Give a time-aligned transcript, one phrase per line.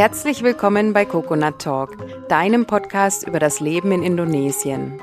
[0.00, 1.94] Herzlich willkommen bei Coconut Talk,
[2.26, 4.98] deinem Podcast über das Leben in Indonesien.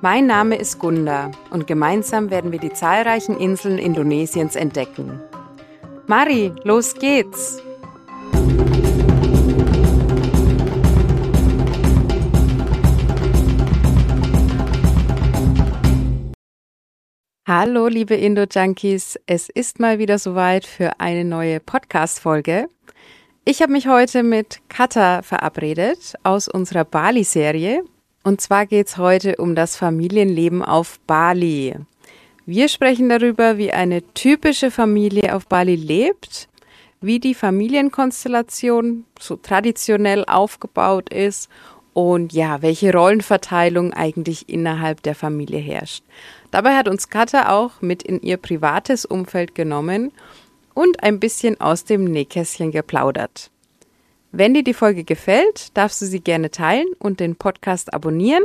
[0.00, 5.20] Mein Name ist Gunda und gemeinsam werden wir die zahlreichen Inseln Indonesiens entdecken.
[6.08, 7.62] Mari, los geht's!
[17.46, 19.16] Hallo, liebe Indo-Junkies.
[19.26, 22.68] Es ist mal wieder soweit für eine neue Podcast-Folge.
[23.46, 27.84] Ich habe mich heute mit Katha verabredet aus unserer Bali-Serie.
[28.22, 31.74] Und zwar geht's heute um das Familienleben auf Bali.
[32.46, 36.48] Wir sprechen darüber, wie eine typische Familie auf Bali lebt,
[37.02, 41.50] wie die Familienkonstellation so traditionell aufgebaut ist
[41.92, 46.02] und ja, welche Rollenverteilung eigentlich innerhalb der Familie herrscht.
[46.50, 50.12] Dabei hat uns Katha auch mit in ihr privates Umfeld genommen
[50.74, 53.50] und ein bisschen aus dem Nähkästchen geplaudert.
[54.32, 58.42] Wenn dir die Folge gefällt, darfst du sie gerne teilen und den Podcast abonnieren.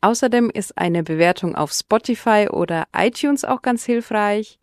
[0.00, 4.58] Außerdem ist eine Bewertung auf Spotify oder iTunes auch ganz hilfreich.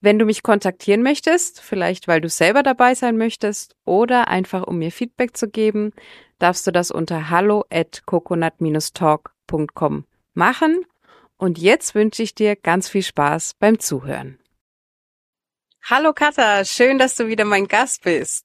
[0.00, 4.78] Wenn du mich kontaktieren möchtest, vielleicht weil du selber dabei sein möchtest oder einfach um
[4.78, 5.92] mir Feedback zu geben,
[6.38, 10.84] darfst du das unter hallo at coconut-talk.com machen.
[11.36, 14.38] Und jetzt wünsche ich dir ganz viel Spaß beim Zuhören.
[15.82, 18.44] Hallo Katha, schön, dass du wieder mein Gast bist.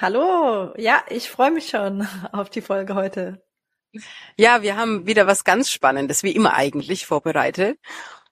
[0.00, 3.42] Hallo, ja, ich freue mich schon auf die Folge heute.
[4.36, 7.78] Ja, wir haben wieder was ganz Spannendes, wie immer eigentlich, vorbereitet.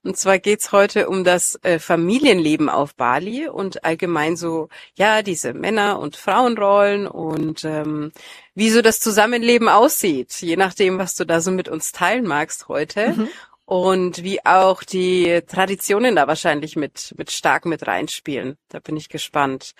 [0.03, 5.53] Und zwar geht's heute um das äh, Familienleben auf Bali und allgemein so, ja, diese
[5.53, 8.11] Männer- und Frauenrollen und ähm,
[8.55, 12.69] wie so das Zusammenleben aussieht, je nachdem, was du da so mit uns teilen magst
[12.69, 13.11] heute.
[13.11, 13.29] Mhm
[13.71, 18.57] und wie auch die Traditionen da wahrscheinlich mit, mit stark mit reinspielen.
[18.69, 19.75] Da bin ich gespannt.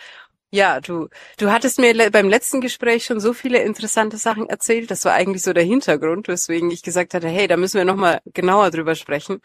[0.53, 4.93] Ja, du, du hattest mir beim letzten Gespräch schon so viele interessante Sachen erzählt.
[4.93, 8.21] Das war eigentlich so der Hintergrund, weswegen ich gesagt hatte, hey, da müssen wir nochmal
[8.27, 9.41] genauer drüber sprechen.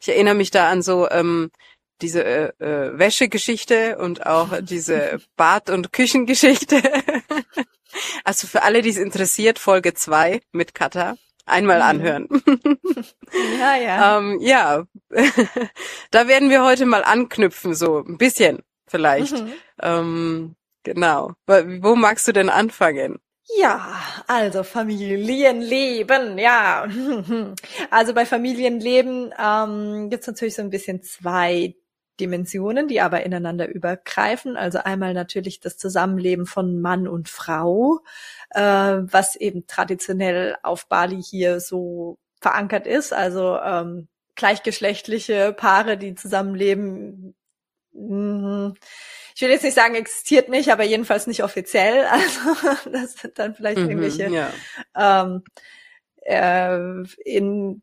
[0.00, 1.50] Ich erinnere mich da an so ähm,
[2.00, 6.80] diese äh, äh, Wäschegeschichte und auch diese Bad- und Küchengeschichte.
[8.22, 11.16] also für alle, die es interessiert, Folge zwei mit Kata
[11.48, 12.28] einmal anhören.
[13.58, 14.18] Ja, ja.
[14.18, 14.84] ähm, ja,
[16.10, 19.32] da werden wir heute mal anknüpfen, so ein bisschen vielleicht.
[19.32, 19.52] Mhm.
[19.82, 21.32] Ähm, genau.
[21.46, 23.18] Wo magst du denn anfangen?
[23.56, 26.86] Ja, also Familienleben, ja.
[27.90, 31.74] Also bei Familienleben ähm, gibt es natürlich so ein bisschen zwei
[32.20, 34.56] Dimensionen, die aber ineinander übergreifen.
[34.56, 38.00] Also einmal natürlich das Zusammenleben von Mann und Frau,
[38.50, 43.12] äh, was eben traditionell auf Bali hier so verankert ist.
[43.12, 47.34] Also ähm, gleichgeschlechtliche Paare, die zusammenleben.
[47.92, 48.74] Mh,
[49.34, 52.06] ich will jetzt nicht sagen, existiert nicht, aber jedenfalls nicht offiziell.
[52.10, 54.52] Also das sind dann vielleicht mhm, irgendwelche ja.
[54.96, 55.42] ähm,
[56.22, 57.82] äh, in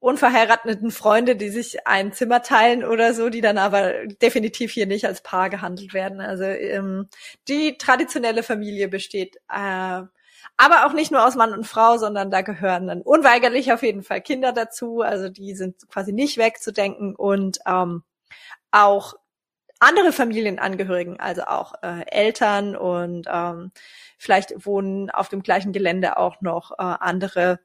[0.00, 5.06] unverheirateten Freunde, die sich ein Zimmer teilen oder so, die dann aber definitiv hier nicht
[5.06, 6.20] als Paar gehandelt werden.
[6.20, 7.08] Also ähm,
[7.48, 10.02] die traditionelle Familie besteht äh,
[10.56, 14.02] aber auch nicht nur aus Mann und Frau, sondern da gehören dann unweigerlich auf jeden
[14.02, 15.02] Fall Kinder dazu.
[15.02, 18.02] Also die sind quasi nicht wegzudenken und ähm,
[18.70, 19.14] auch
[19.80, 23.70] andere Familienangehörigen, also auch äh, Eltern und ähm,
[24.18, 27.60] vielleicht wohnen auf dem gleichen Gelände auch noch äh, andere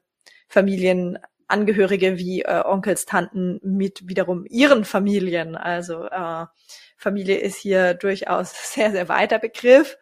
[0.48, 1.18] Familien
[1.48, 5.56] Angehörige wie äh, Onkels, Tanten mit wiederum ihren Familien.
[5.56, 6.46] Also äh,
[6.96, 9.98] Familie ist hier durchaus sehr, sehr weiter Begriff.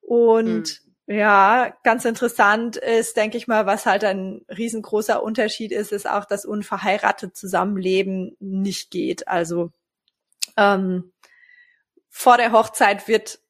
[0.00, 1.14] Und mhm.
[1.16, 6.24] ja, ganz interessant ist, denke ich mal, was halt ein riesengroßer Unterschied ist, ist auch,
[6.24, 9.28] dass unverheiratet Zusammenleben nicht geht.
[9.28, 9.72] Also
[10.56, 11.12] ähm,
[12.10, 13.40] vor der Hochzeit wird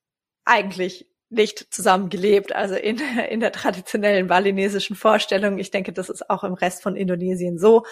[0.45, 2.99] eigentlich nicht zusammen gelebt, also in,
[3.31, 5.59] in der traditionellen balinesischen Vorstellung.
[5.59, 7.85] Ich denke, das ist auch im Rest von Indonesien so.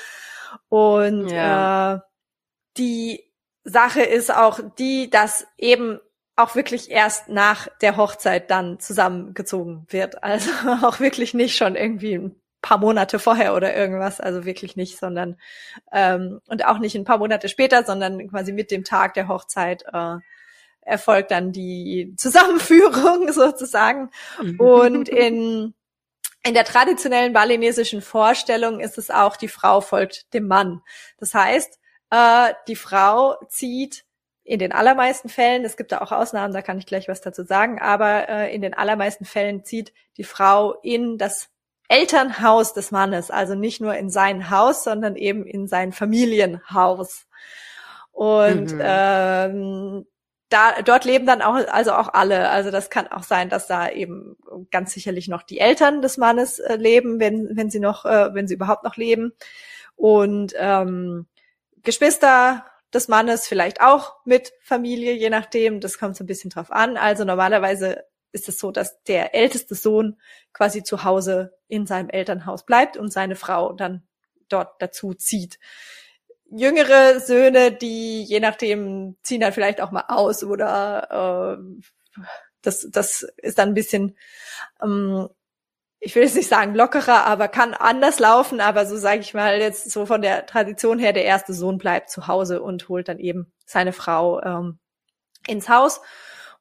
[0.69, 1.95] Und ja.
[1.95, 2.01] äh,
[2.77, 3.25] die
[3.65, 6.01] Sache ist auch die, dass eben
[6.37, 10.23] auch wirklich erst nach der Hochzeit dann zusammengezogen wird.
[10.23, 10.51] Also
[10.83, 15.37] auch wirklich nicht schon irgendwie ein paar Monate vorher oder irgendwas, also wirklich nicht, sondern
[15.93, 19.85] ähm, und auch nicht ein paar Monate später, sondern quasi mit dem Tag der Hochzeit
[19.93, 20.17] äh,
[20.83, 24.11] erfolgt dann die Zusammenführung sozusagen.
[24.41, 24.61] Mhm.
[24.61, 25.75] Und in,
[26.45, 30.83] in der traditionellen balinesischen Vorstellung ist es auch, die Frau folgt dem Mann.
[31.19, 31.79] Das heißt,
[32.11, 34.05] äh, die Frau zieht
[34.45, 37.45] in den allermeisten Fällen, es gibt da auch Ausnahmen, da kann ich gleich was dazu
[37.45, 41.49] sagen, aber äh, in den allermeisten Fällen zieht die Frau in das
[41.89, 47.27] Elternhaus des Mannes, also nicht nur in sein Haus, sondern eben in sein Familienhaus.
[48.11, 48.81] Und mhm.
[48.83, 50.07] ähm,
[50.53, 52.51] da, dort leben dann auch, also auch alle.
[52.51, 54.37] Also das kann auch sein, dass da eben
[54.71, 58.47] ganz sicherlich noch die Eltern des Mannes äh, leben, wenn, wenn sie noch, äh, wenn
[58.47, 59.33] sie überhaupt noch leben.
[59.97, 61.27] Und ähm,
[61.83, 65.81] Geschwister des Mannes vielleicht auch mit Familie, je nachdem.
[65.81, 66.97] Das kommt so ein bisschen drauf an.
[66.97, 70.19] Also normalerweise ist es so, dass der älteste Sohn
[70.53, 74.03] quasi zu Hause in seinem Elternhaus bleibt und seine Frau dann
[74.49, 75.59] dort dazu zieht.
[76.55, 82.25] Jüngere Söhne, die je nachdem ziehen dann vielleicht auch mal aus oder äh,
[82.63, 84.17] das, das ist dann ein bisschen
[84.83, 85.29] ähm,
[86.05, 89.61] ich will jetzt nicht sagen lockerer, aber kann anders laufen, aber so sage ich mal
[89.61, 93.21] jetzt so von der Tradition her, der erste Sohn bleibt zu Hause und holt dann
[93.21, 94.81] eben seine Frau ähm,
[95.47, 96.01] ins Haus.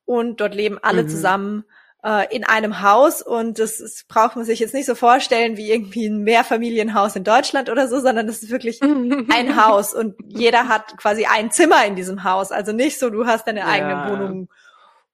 [0.05, 1.09] Und dort leben alle mhm.
[1.09, 1.63] zusammen
[2.03, 5.71] äh, in einem Haus und das, das braucht man sich jetzt nicht so vorstellen wie
[5.71, 10.67] irgendwie ein Mehrfamilienhaus in Deutschland oder so, sondern das ist wirklich ein Haus und jeder
[10.67, 12.51] hat quasi ein Zimmer in diesem Haus.
[12.51, 13.67] Also nicht so, du hast deine ja.
[13.67, 14.49] eigene Wohnung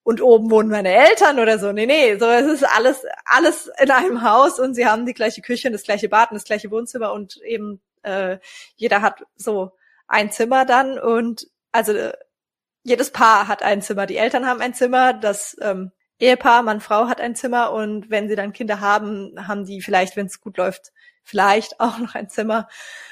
[0.03, 1.73] und oben wohnen meine Eltern oder so.
[1.73, 5.41] Nee, nee, so es ist alles, alles in einem Haus und sie haben die gleiche
[5.41, 8.37] Küche und das gleiche Bad und das gleiche Wohnzimmer und eben äh,
[8.77, 9.73] jeder hat so
[10.07, 12.13] ein Zimmer dann und also äh,
[12.83, 14.05] jedes Paar hat ein Zimmer.
[14.05, 18.27] Die Eltern haben ein Zimmer, das ähm, Ehepaar, Mann, Frau hat ein Zimmer und wenn
[18.27, 20.91] sie dann Kinder haben, haben die vielleicht, wenn es gut läuft,
[21.23, 22.67] vielleicht auch noch ein Zimmer.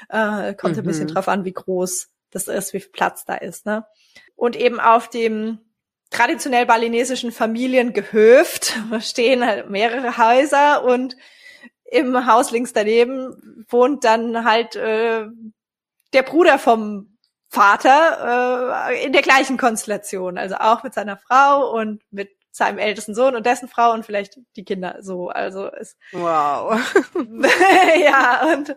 [0.08, 0.82] Äh, kommt mhm.
[0.82, 1.14] ein bisschen mhm.
[1.14, 3.66] drauf an, wie groß das ist, wie viel Platz da ist.
[3.66, 3.86] Ne?
[4.34, 5.60] Und eben auf dem
[6.10, 11.16] traditionell balinesischen Familien gehöft, stehen halt mehrere Häuser und
[11.84, 15.26] im Haus links daneben wohnt dann halt äh,
[16.12, 17.16] der Bruder vom
[17.48, 23.14] Vater äh, in der gleichen Konstellation, also auch mit seiner Frau und mit seinem ältesten
[23.14, 25.28] Sohn und dessen Frau und vielleicht die Kinder so.
[25.28, 26.80] Also es Wow.
[28.00, 28.74] ja, und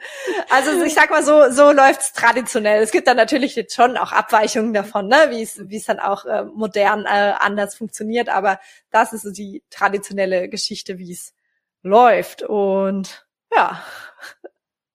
[0.49, 2.81] also ich sag mal so, so läuft's traditionell.
[2.83, 5.99] Es gibt dann natürlich jetzt schon auch Abweichungen davon, ne, wie es wie es dann
[5.99, 8.59] auch äh, modern äh, anders funktioniert, aber
[8.91, 11.33] das ist so die traditionelle Geschichte, wie es
[11.81, 13.25] läuft und
[13.55, 13.81] ja.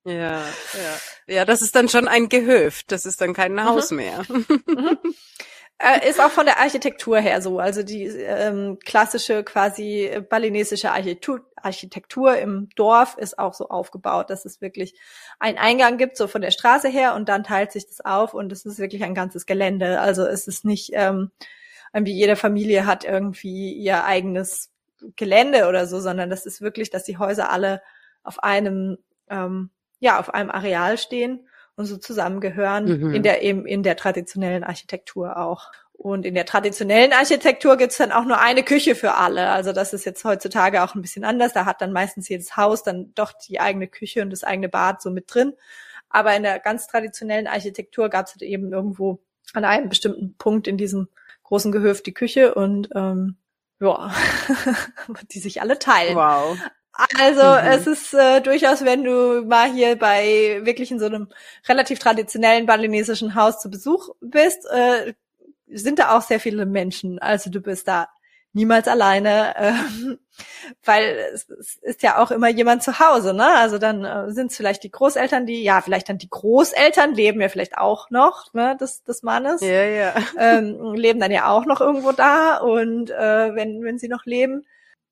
[0.07, 1.01] Ja, ja.
[1.27, 2.93] Ja, das ist dann schon ein Gehöft.
[2.93, 3.65] Das ist dann kein mhm.
[3.65, 4.23] Haus mehr.
[4.29, 4.99] Mhm.
[5.79, 7.59] Äh, ist auch von der Architektur her so.
[7.59, 14.45] Also die ähm, klassische quasi balinesische Architektur, Architektur im Dorf ist auch so aufgebaut, dass
[14.45, 14.95] es wirklich
[15.41, 18.53] einen Eingang gibt, so von der Straße her, und dann teilt sich das auf und
[18.53, 20.01] es ist wirklich ein ganzes Gelände.
[20.01, 21.31] Also es ist nicht, ähm,
[21.93, 24.71] wie jede Familie hat irgendwie ihr eigenes
[25.17, 27.83] Gelände oder so, sondern das ist wirklich, dass die Häuser alle
[28.23, 28.99] auf einem,
[29.29, 29.71] ähm,
[30.01, 33.15] ja, auf einem Areal stehen und so zusammengehören mhm.
[33.15, 35.73] in der eben in der traditionellen Architektur auch.
[35.93, 39.51] Und in der traditionellen Architektur gibt's dann auch nur eine Küche für alle.
[39.51, 41.53] Also das ist jetzt heutzutage auch ein bisschen anders.
[41.53, 45.01] Da hat dann meistens jedes Haus dann doch die eigene Küche und das eigene Bad
[45.01, 45.55] so mit drin.
[46.11, 49.21] Aber in der ganz traditionellen Architektur gab's halt eben irgendwo
[49.53, 51.09] an einem bestimmten Punkt in diesem
[51.45, 53.37] großen Gehöft die Küche und ähm,
[53.81, 54.13] ja,
[55.33, 56.17] die sich alle teilen.
[56.17, 56.59] Wow.
[56.95, 57.73] Also mhm.
[57.73, 61.29] es ist äh, durchaus, wenn du mal hier bei wirklich in so einem
[61.69, 65.15] relativ traditionellen balinesischen Haus zu Besuch bist, äh,
[65.67, 67.19] sind da auch sehr viele Menschen.
[67.19, 68.09] Also du bist da
[68.53, 69.73] niemals alleine, äh,
[70.85, 73.47] weil es, es, ist ja auch immer jemand zu Hause, ne?
[73.57, 77.41] Also dann äh, sind es vielleicht die Großeltern, die, ja, vielleicht dann die Großeltern leben
[77.41, 79.61] ja vielleicht auch noch, ne, des, des Mannes.
[79.61, 80.15] Ja, ja.
[80.39, 84.65] Ähm, leben dann ja auch noch irgendwo da und äh, wenn, wenn sie noch leben.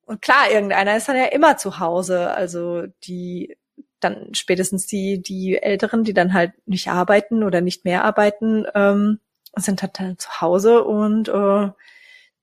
[0.05, 2.31] Und klar, irgendeiner ist dann ja immer zu Hause.
[2.31, 3.57] Also die
[4.01, 9.21] dann spätestens die, die Älteren, die dann halt nicht arbeiten oder nicht mehr arbeiten, ähm,
[9.57, 11.71] sind halt dann zu Hause und äh,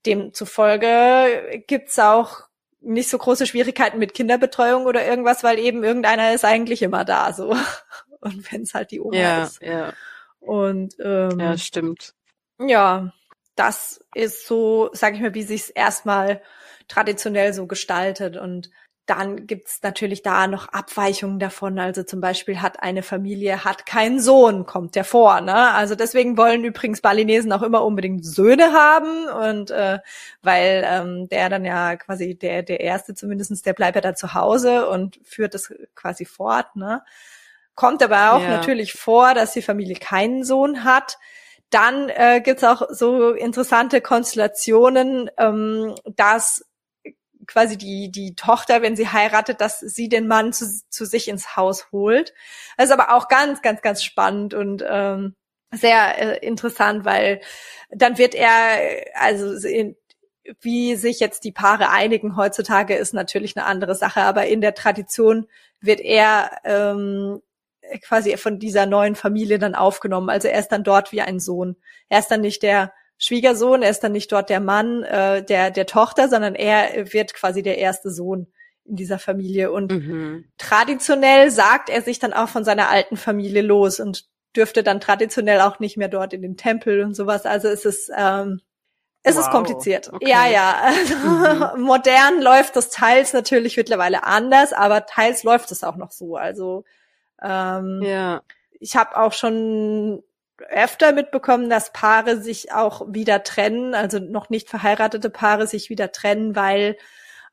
[0.05, 2.49] demzufolge gibt's auch
[2.81, 7.33] nicht so große Schwierigkeiten mit Kinderbetreuung oder irgendwas, weil eben irgendeiner ist eigentlich immer da
[7.33, 7.55] so.
[8.21, 9.61] Und wenn es halt die Oma ja, ist.
[9.61, 9.93] Ja.
[10.41, 12.13] Und ähm, ja, stimmt.
[12.59, 13.13] Ja,
[13.55, 16.41] das ist so, sag ich mal, wie sich's erstmal
[16.89, 18.35] traditionell so gestaltet.
[18.35, 18.69] Und
[19.09, 21.79] dann gibt's natürlich da noch Abweichungen davon.
[21.79, 25.41] Also zum Beispiel hat eine Familie hat keinen Sohn, kommt der vor.
[25.41, 25.55] Ne?
[25.73, 29.97] Also deswegen wollen übrigens Balinesen auch immer unbedingt Söhne haben und äh,
[30.43, 34.35] weil ähm, der dann ja quasi der der erste zumindestens der bleibt ja da zu
[34.35, 36.75] Hause und führt das quasi fort.
[36.75, 37.01] Ne?
[37.73, 38.49] Kommt aber auch ja.
[38.49, 41.17] natürlich vor, dass die Familie keinen Sohn hat.
[41.71, 46.63] Dann äh, gibt's auch so interessante Konstellationen, ähm, dass
[47.49, 51.55] quasi die, die Tochter, wenn sie heiratet, dass sie den Mann zu, zu sich ins
[51.55, 52.33] Haus holt.
[52.77, 55.35] Das ist aber auch ganz, ganz, ganz spannend und ähm,
[55.71, 57.41] sehr äh, interessant, weil
[57.89, 59.95] dann wird er, also in,
[60.61, 64.75] wie sich jetzt die Paare einigen heutzutage, ist natürlich eine andere Sache, aber in der
[64.75, 65.47] Tradition
[65.81, 67.41] wird er ähm,
[68.03, 70.29] quasi von dieser neuen Familie dann aufgenommen.
[70.29, 71.77] Also er ist dann dort wie ein Sohn.
[72.09, 75.71] Er ist dann nicht der Schwiegersohn, er ist dann nicht dort der Mann äh, der,
[75.71, 78.47] der Tochter, sondern er wird quasi der erste Sohn
[78.85, 79.71] in dieser Familie.
[79.71, 80.45] Und mhm.
[80.57, 85.59] traditionell sagt er sich dann auch von seiner alten Familie los und dürfte dann traditionell
[85.59, 87.45] auch nicht mehr dort in den Tempel und sowas.
[87.45, 88.61] Also es ist, ähm,
[89.21, 89.43] es wow.
[89.43, 90.11] ist kompliziert.
[90.13, 90.29] Okay.
[90.29, 90.81] Ja, ja.
[90.81, 91.81] Also, mhm.
[91.85, 96.37] Modern läuft das teils natürlich mittlerweile anders, aber teils läuft es auch noch so.
[96.37, 96.85] Also
[97.43, 98.43] ähm, ja.
[98.79, 100.23] ich habe auch schon
[100.69, 106.11] öfter mitbekommen, dass Paare sich auch wieder trennen, also noch nicht verheiratete Paare sich wieder
[106.11, 106.97] trennen, weil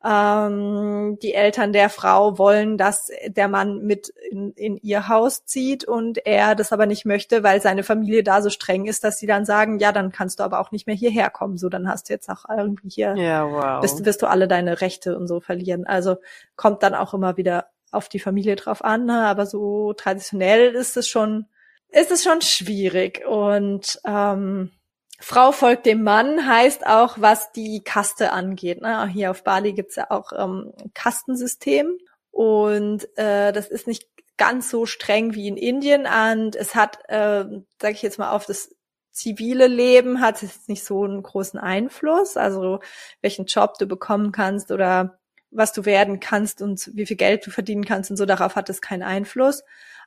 [0.04, 5.84] ähm, die Eltern der Frau wollen, dass der Mann mit in, in ihr Haus zieht
[5.84, 9.26] und er das aber nicht möchte, weil seine Familie da so streng ist, dass sie
[9.26, 11.56] dann sagen, ja, dann kannst du aber auch nicht mehr hierher kommen.
[11.56, 13.82] So, dann hast du jetzt auch irgendwie hier, ja, wow.
[13.82, 15.86] wirst, wirst du alle deine Rechte und so verlieren.
[15.86, 16.16] Also
[16.56, 19.26] kommt dann auch immer wieder auf die Familie drauf an, ne?
[19.26, 21.46] aber so traditionell ist es schon,
[21.88, 24.72] ist es schon schwierig und ähm,
[25.18, 28.82] Frau folgt dem Mann heißt auch, was die Kaste angeht.
[28.82, 29.06] Ne?
[29.08, 31.96] Hier auf Bali gibt's ja auch ähm, Kastensystem
[32.30, 37.44] und äh, das ist nicht ganz so streng wie in Indien und es hat, äh,
[37.80, 38.76] sage ich jetzt mal, auf das
[39.16, 42.36] zivile Leben hat es nicht so einen großen Einfluss.
[42.36, 42.80] Also
[43.22, 45.18] welchen Job du bekommen kannst oder
[45.50, 48.68] was du werden kannst und wie viel Geld du verdienen kannst und so, darauf hat
[48.68, 49.64] es keinen Einfluss.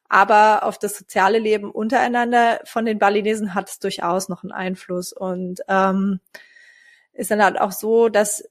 [0.09, 5.13] Aber auf das soziale Leben untereinander von den Balinesen hat es durchaus noch einen Einfluss.
[5.13, 6.19] Und ähm,
[7.13, 8.43] ist dann halt auch so, dass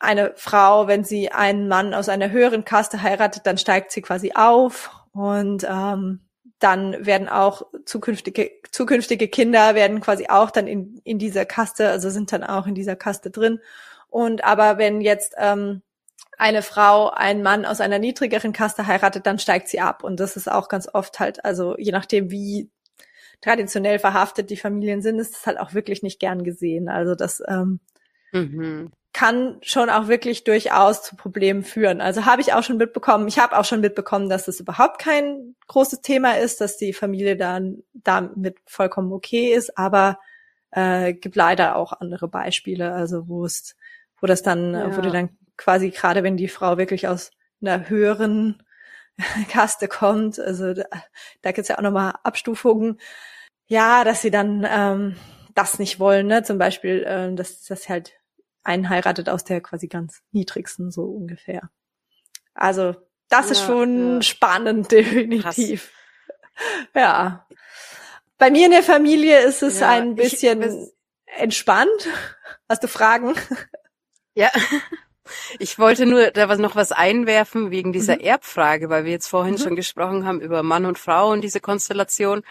[0.00, 4.32] eine Frau, wenn sie einen Mann aus einer höheren Kaste heiratet, dann steigt sie quasi
[4.34, 6.20] auf und ähm,
[6.60, 12.10] dann werden auch zukünftige zukünftige Kinder werden quasi auch dann in in dieser Kaste, also
[12.10, 13.60] sind dann auch in dieser Kaste drin.
[14.08, 15.82] Und aber wenn jetzt ähm,
[16.38, 20.04] eine Frau einen Mann aus einer niedrigeren Kaste heiratet, dann steigt sie ab.
[20.04, 22.70] Und das ist auch ganz oft halt, also je nachdem, wie
[23.40, 26.88] traditionell verhaftet die Familien sind, ist das halt auch wirklich nicht gern gesehen.
[26.88, 27.80] Also das ähm,
[28.32, 28.92] mhm.
[29.12, 32.00] kann schon auch wirklich durchaus zu Problemen führen.
[32.00, 35.56] Also habe ich auch schon mitbekommen, ich habe auch schon mitbekommen, dass das überhaupt kein
[35.66, 40.18] großes Thema ist, dass die Familie dann damit vollkommen okay ist, aber
[40.70, 43.74] äh, gibt leider auch andere Beispiele, also wo es,
[44.20, 44.96] wo das dann, ja.
[44.96, 48.62] wo du dann quasi gerade wenn die Frau wirklich aus einer höheren
[49.48, 50.84] Kaste kommt, also da,
[51.42, 53.00] da gibt's ja auch nochmal Abstufungen,
[53.66, 55.16] ja, dass sie dann ähm,
[55.54, 56.42] das nicht wollen, ne?
[56.42, 58.12] Zum Beispiel, ähm, dass, sie halt
[58.62, 61.70] einen heiratet aus der quasi ganz niedrigsten, so ungefähr.
[62.54, 62.96] Also,
[63.28, 64.22] das ja, ist schon ja.
[64.22, 65.92] spannend, definitiv.
[65.92, 66.88] Krass.
[66.94, 67.46] Ja.
[68.38, 70.92] Bei mir in der Familie ist es ja, ein bisschen ich,
[71.38, 72.08] entspannt.
[72.68, 73.34] Hast du Fragen?
[74.34, 74.50] Ja.
[75.58, 78.22] Ich wollte nur da was, noch was einwerfen wegen dieser mhm.
[78.22, 79.58] Erbfrage, weil wir jetzt vorhin mhm.
[79.58, 82.44] schon gesprochen haben über Mann und Frau und diese Konstellation.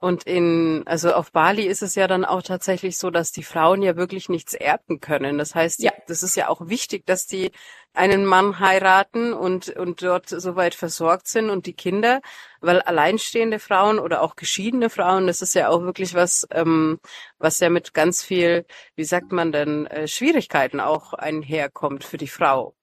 [0.00, 3.82] Und in, also auf Bali ist es ja dann auch tatsächlich so, dass die Frauen
[3.82, 5.38] ja wirklich nichts erben können.
[5.38, 5.92] Das heißt, ja.
[6.06, 7.50] das ist ja auch wichtig, dass die
[7.94, 12.20] einen Mann heiraten und, und dort soweit versorgt sind und die Kinder,
[12.60, 17.00] weil alleinstehende Frauen oder auch geschiedene Frauen, das ist ja auch wirklich was, ähm,
[17.38, 22.28] was ja mit ganz viel, wie sagt man denn, äh, Schwierigkeiten auch einherkommt für die
[22.28, 22.74] Frau.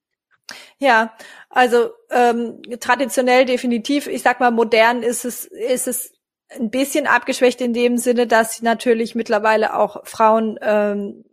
[0.77, 1.15] Ja,
[1.50, 4.08] also ähm, traditionell definitiv.
[4.08, 6.13] Ich sag mal, modern ist es ist es
[6.60, 11.25] ein bisschen abgeschwächt in dem Sinne, dass natürlich mittlerweile auch Frauen, ähm,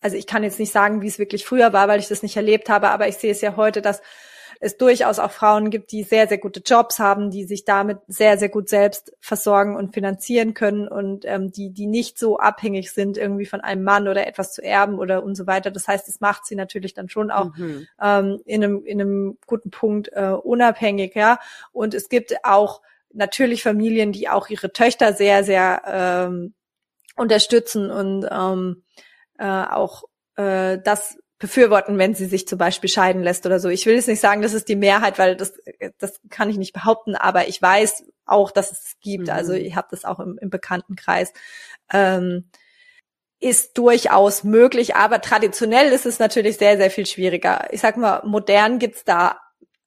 [0.00, 2.36] also ich kann jetzt nicht sagen, wie es wirklich früher war, weil ich das nicht
[2.36, 4.02] erlebt habe, aber ich sehe es ja heute, dass
[4.62, 8.38] es durchaus auch Frauen gibt, die sehr, sehr gute Jobs haben, die sich damit sehr,
[8.38, 13.18] sehr gut selbst versorgen und finanzieren können und ähm, die, die nicht so abhängig sind,
[13.18, 15.72] irgendwie von einem Mann oder etwas zu erben oder und so weiter.
[15.72, 17.88] Das heißt, es macht sie natürlich dann schon auch mhm.
[18.00, 21.40] ähm, in, einem, in einem guten Punkt äh, unabhängig, ja.
[21.72, 22.82] Und es gibt auch
[23.14, 26.54] natürlich Familien, die auch ihre Töchter sehr, sehr ähm,
[27.16, 28.84] unterstützen und ähm,
[29.38, 30.04] äh, auch
[30.36, 33.68] äh, das befürworten, wenn sie sich zum Beispiel scheiden lässt oder so.
[33.68, 35.54] Ich will jetzt nicht sagen, das ist die Mehrheit, weil das,
[35.98, 39.26] das kann ich nicht behaupten, aber ich weiß auch, dass es gibt.
[39.26, 39.32] Mhm.
[39.32, 41.32] Also ich habe das auch im, im Bekanntenkreis.
[41.92, 42.48] Ähm,
[43.42, 47.66] ist durchaus möglich, aber traditionell ist es natürlich sehr, sehr viel schwieriger.
[47.72, 49.40] Ich sag mal, modern gibt's da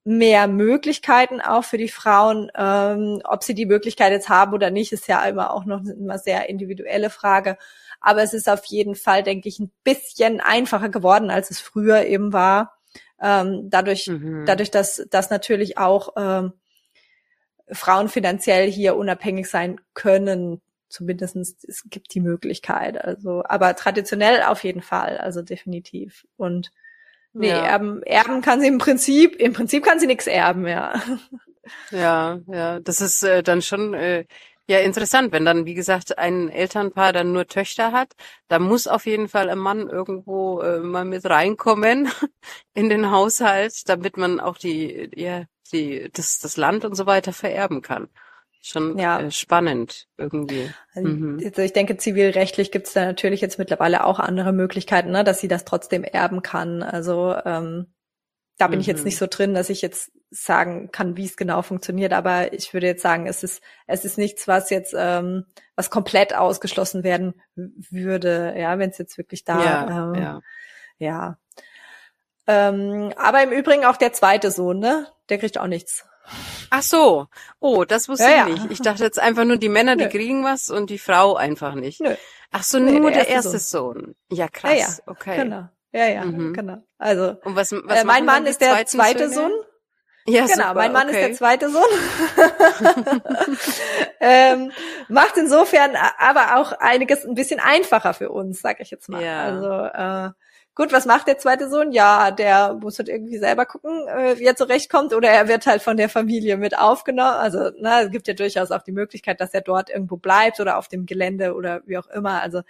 [0.06, 2.52] mehr Möglichkeiten auch für die Frauen.
[2.56, 6.20] Ähm, ob sie die Möglichkeit jetzt haben oder nicht, ist ja immer auch noch eine
[6.20, 7.58] sehr individuelle Frage.
[8.00, 12.06] Aber es ist auf jeden Fall, denke ich, ein bisschen einfacher geworden, als es früher
[12.06, 12.78] eben war.
[13.20, 14.46] Ähm, dadurch, mhm.
[14.46, 16.54] dadurch, dass, dass natürlich auch ähm,
[17.72, 20.62] Frauen finanziell hier unabhängig sein können.
[20.88, 23.04] Zumindestens es gibt die Möglichkeit.
[23.04, 26.28] Also, aber traditionell auf jeden Fall, also definitiv.
[26.38, 26.72] Und
[27.38, 27.58] Nee, ja.
[27.60, 30.94] erben, erben kann sie im Prinzip, im Prinzip kann sie nichts erben, ja.
[31.92, 34.26] Ja, ja, das ist äh, dann schon äh,
[34.68, 38.14] Ja, interessant, wenn dann, wie gesagt, ein Elternpaar dann nur Töchter hat,
[38.48, 42.10] da muss auf jeden Fall ein Mann irgendwo äh, mal mit reinkommen
[42.74, 47.34] in den Haushalt, damit man auch die, ja, die, das, das Land und so weiter
[47.34, 48.10] vererben kann.
[48.68, 49.20] Schon ja.
[49.20, 50.72] äh, spannend irgendwie.
[50.96, 51.40] Also, mhm.
[51.46, 55.40] also ich denke, zivilrechtlich gibt es da natürlich jetzt mittlerweile auch andere Möglichkeiten, ne, dass
[55.40, 56.82] sie das trotzdem erben kann.
[56.82, 57.94] Also ähm,
[58.58, 58.82] da bin mhm.
[58.82, 59.20] ich jetzt nicht mhm.
[59.20, 63.04] so drin, dass ich jetzt sagen kann, wie es genau funktioniert, aber ich würde jetzt
[63.04, 65.46] sagen, es ist es ist nichts, was jetzt ähm,
[65.76, 70.42] was komplett ausgeschlossen werden würde, ja, wenn es jetzt wirklich da ja, ähm, ja.
[70.98, 71.38] ja.
[72.48, 75.06] Ähm, aber im Übrigen auch der zweite Sohn, ne?
[75.30, 76.04] Der kriegt auch nichts.
[76.70, 77.28] Ach so.
[77.60, 78.72] Oh, das wusste ja, ich nicht.
[78.72, 80.10] Ich dachte jetzt einfach nur, die Männer, die Nö.
[80.10, 82.02] kriegen was und die Frau einfach nicht.
[82.02, 82.16] Nö.
[82.52, 83.94] Ach so, nur nee, der, der, erste, Sohn.
[83.94, 84.16] Sohn.
[84.32, 85.02] Ja, krass.
[85.06, 85.38] Ja, okay.
[85.38, 85.68] Genau.
[85.92, 86.54] Ja, ja, mhm.
[86.54, 86.84] genau.
[86.98, 89.30] Also und was, was äh, mein Mann ist der zweite?
[89.30, 89.52] Sohn.
[90.28, 91.22] Ja, genau, super, mein Mann okay.
[91.22, 91.84] ist der zweite Sohn.
[94.20, 94.72] ähm,
[95.08, 99.24] macht insofern aber auch einiges ein bisschen einfacher für uns, sag ich jetzt mal.
[99.24, 99.44] Ja.
[99.44, 100.32] Also äh,
[100.76, 101.92] gut, was macht der zweite Sohn?
[101.92, 105.82] Ja, der muss halt irgendwie selber gucken, äh, wie er zurechtkommt, oder er wird halt
[105.82, 107.38] von der Familie mit aufgenommen.
[107.38, 110.78] Also na, es gibt ja durchaus auch die Möglichkeit, dass er dort irgendwo bleibt oder
[110.78, 112.42] auf dem Gelände oder wie auch immer.
[112.42, 112.62] Also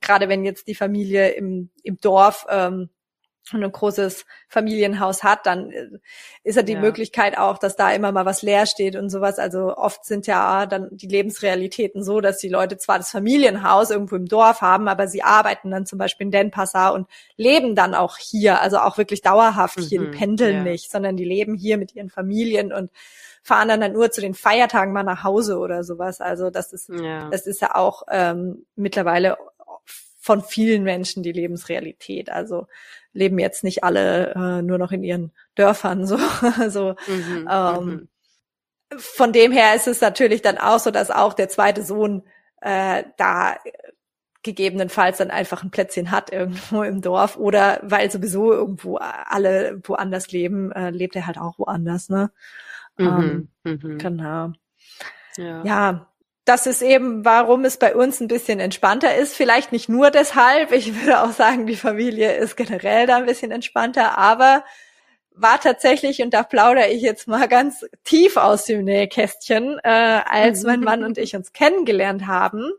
[0.00, 2.90] gerade wenn jetzt die Familie im, im Dorf ähm,
[3.52, 5.88] ein großes Familienhaus hat, dann äh,
[6.44, 6.80] ist ja die ja.
[6.80, 9.38] Möglichkeit auch, dass da immer mal was leer steht und sowas.
[9.38, 14.16] Also oft sind ja dann die Lebensrealitäten so, dass die Leute zwar das Familienhaus irgendwo
[14.16, 18.18] im Dorf haben, aber sie arbeiten dann zum Beispiel in Denpasar und leben dann auch
[18.18, 20.12] hier, also auch wirklich dauerhaft hier, die mhm.
[20.12, 20.62] pendeln ja.
[20.64, 22.90] nicht, sondern die leben hier mit ihren Familien und
[23.42, 26.20] fahren dann, dann nur zu den Feiertagen mal nach Hause oder sowas.
[26.20, 27.28] Also das ist, ja.
[27.30, 29.38] das ist ja auch ähm, mittlerweile
[30.20, 32.30] von vielen Menschen die Lebensrealität.
[32.30, 32.66] Also
[33.18, 36.18] leben jetzt nicht alle äh, nur noch in ihren Dörfern so.
[36.68, 38.08] so mhm, ähm, mhm.
[38.96, 42.22] von dem her ist es natürlich dann auch so, dass auch der zweite Sohn
[42.60, 43.56] äh, da
[44.42, 50.30] gegebenenfalls dann einfach ein Plätzchen hat irgendwo im Dorf oder weil sowieso irgendwo alle woanders
[50.30, 52.30] leben, äh, lebt er halt auch woanders, ne?
[52.96, 53.98] Mhm, ähm, mhm.
[53.98, 54.52] Genau.
[55.36, 55.62] Ja.
[55.62, 56.08] ja,
[56.48, 59.36] das ist eben, warum es bei uns ein bisschen entspannter ist.
[59.36, 60.72] Vielleicht nicht nur deshalb.
[60.72, 64.64] Ich würde auch sagen, die Familie ist generell da ein bisschen entspannter, aber
[65.34, 70.64] war tatsächlich, und da plaudere ich jetzt mal ganz tief aus dem Nähkästchen, äh, als
[70.64, 72.70] mein Mann und ich uns kennengelernt haben,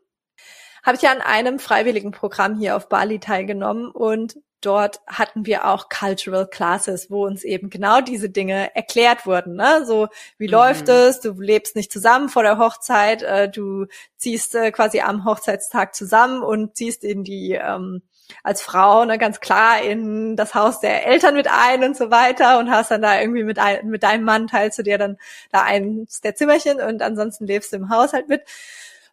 [0.83, 5.65] habe ich ja an einem freiwilligen Programm hier auf Bali teilgenommen und dort hatten wir
[5.65, 9.55] auch Cultural Classes, wo uns eben genau diese Dinge erklärt wurden.
[9.55, 9.85] Ne?
[9.85, 10.53] So, wie mhm.
[10.53, 11.19] läuft es?
[11.21, 13.85] Du lebst nicht zusammen vor der Hochzeit, äh, du
[14.17, 18.01] ziehst äh, quasi am Hochzeitstag zusammen und ziehst in die ähm,
[18.43, 22.59] als Frau ne, ganz klar in das Haus der Eltern mit ein und so weiter
[22.59, 25.17] und hast dann da irgendwie mit, ein, mit deinem Mann teilst du dir dann
[25.51, 28.43] da eins der Zimmerchen und ansonsten lebst du im Haushalt mit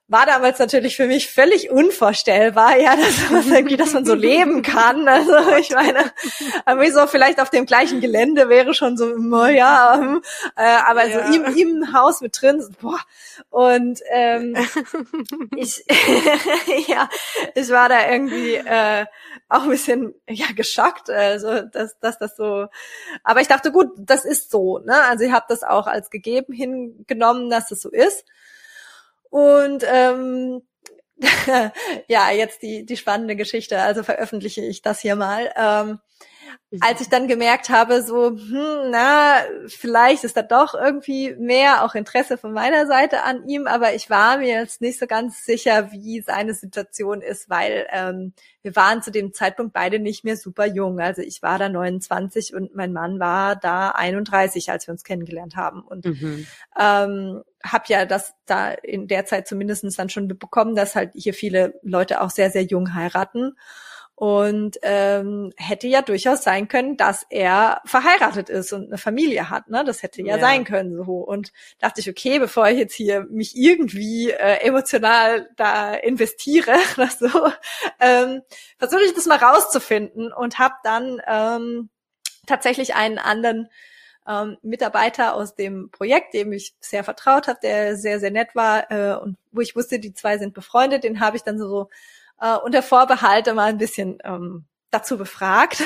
[0.08, 5.08] war damals natürlich für mich völlig unvorstellbar, ja, dass, irgendwie, dass man so leben kann.
[5.08, 6.12] Also ich meine,
[6.66, 9.16] irgendwie so vielleicht auf dem gleichen Gelände wäre schon so,
[9.46, 10.22] ja, ähm,
[10.56, 11.26] äh, aber ja.
[11.26, 13.00] so im, im Haus mit drin, boah.
[13.50, 14.56] Und ähm,
[15.56, 15.84] ich,
[16.86, 17.08] ja,
[17.54, 19.06] ich war da irgendwie äh,
[19.48, 22.66] auch ein bisschen ja geschockt, also dass, dass das so.
[23.24, 24.78] Aber ich dachte, gut, das ist so.
[24.78, 25.02] Ne?
[25.02, 28.24] Also ich habe das auch als gegeben hingenommen, dass das so ist.
[29.30, 30.62] Und ähm,
[32.08, 35.52] ja, jetzt die, die spannende Geschichte, also veröffentliche ich das hier mal.
[35.56, 36.00] Ähm,
[36.80, 41.94] als ich dann gemerkt habe, so, hm, na, vielleicht ist da doch irgendwie mehr auch
[41.94, 45.92] Interesse von meiner Seite an ihm, aber ich war mir jetzt nicht so ganz sicher,
[45.92, 48.32] wie seine Situation ist, weil ähm,
[48.62, 50.98] wir waren zu dem Zeitpunkt beide nicht mehr super jung.
[50.98, 55.54] Also ich war da 29 und mein Mann war da 31, als wir uns kennengelernt
[55.54, 55.82] haben.
[55.82, 56.46] Und mhm.
[56.76, 61.32] ähm, habe ja das da in der Zeit zumindest dann schon bekommen, dass halt hier
[61.32, 63.56] viele Leute auch sehr, sehr jung heiraten.
[64.18, 69.68] Und ähm, hätte ja durchaus sein können, dass er verheiratet ist und eine Familie hat.
[69.68, 69.84] Ne?
[69.84, 70.40] Das hätte ja, ja.
[70.40, 71.18] sein können so.
[71.18, 77.08] Und dachte ich, okay, bevor ich jetzt hier mich irgendwie äh, emotional da investiere oder
[77.08, 77.52] so,
[78.00, 78.40] ähm,
[78.78, 81.90] versuche ich das mal rauszufinden und habe dann ähm,
[82.46, 83.68] tatsächlich einen anderen
[84.26, 88.90] ähm, Mitarbeiter aus dem Projekt, dem ich sehr vertraut habe, der sehr, sehr nett war
[88.90, 91.88] äh, und wo ich wusste, die zwei sind befreundet, den habe ich dann so
[92.40, 95.82] äh, unter Vorbehalte mal ein bisschen ähm, dazu befragt.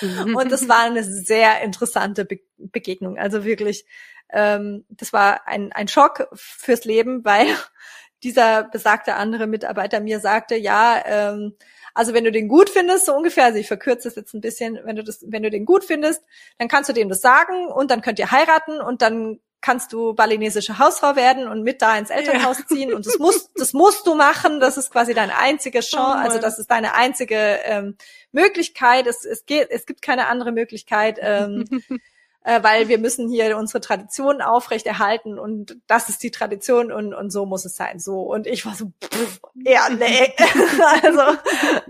[0.00, 0.36] Mhm.
[0.36, 3.18] und das war eine sehr interessante Be Begegnung.
[3.18, 3.86] Also wirklich,
[4.30, 7.46] ähm, das war ein, ein Schock fürs Leben, weil
[8.22, 11.54] dieser besagte andere Mitarbeiter mir sagte, ja, ähm,
[11.94, 14.78] also wenn du den gut findest, so ungefähr, also ich verkürze es jetzt ein bisschen,
[14.84, 16.22] wenn du das, wenn du den gut findest,
[16.58, 20.14] dann kannst du dem das sagen und dann könnt ihr heiraten und dann kannst du
[20.14, 24.14] balinesische Hausfrau werden und mit da ins Elternhaus ziehen und das musst, das musst du
[24.14, 24.60] machen.
[24.60, 27.96] Das ist quasi deine einzige Chance, also das ist deine einzige ähm,
[28.32, 29.06] Möglichkeit.
[29.06, 31.18] Es, es geht, es gibt keine andere Möglichkeit.
[31.20, 31.64] Ähm,
[32.44, 37.30] äh, weil wir müssen hier unsere Tradition aufrechterhalten und das ist die Tradition und, und
[37.30, 37.98] so muss es sein.
[37.98, 38.20] So.
[38.20, 40.34] Und ich war so, pff, ja, nee.
[41.02, 41.38] also,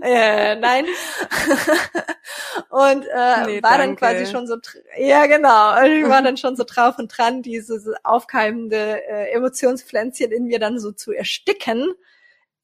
[0.01, 0.85] äh, nein.
[2.69, 4.57] und äh, nee, war dann quasi schon so,
[4.97, 10.45] ja genau, ich war dann schon so drauf und dran, dieses aufkeimende äh, Emotionspflänzchen in
[10.45, 11.93] mir dann so zu ersticken.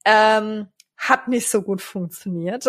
[0.04, 0.68] Ähm,
[0.98, 2.66] hat nicht so gut funktioniert.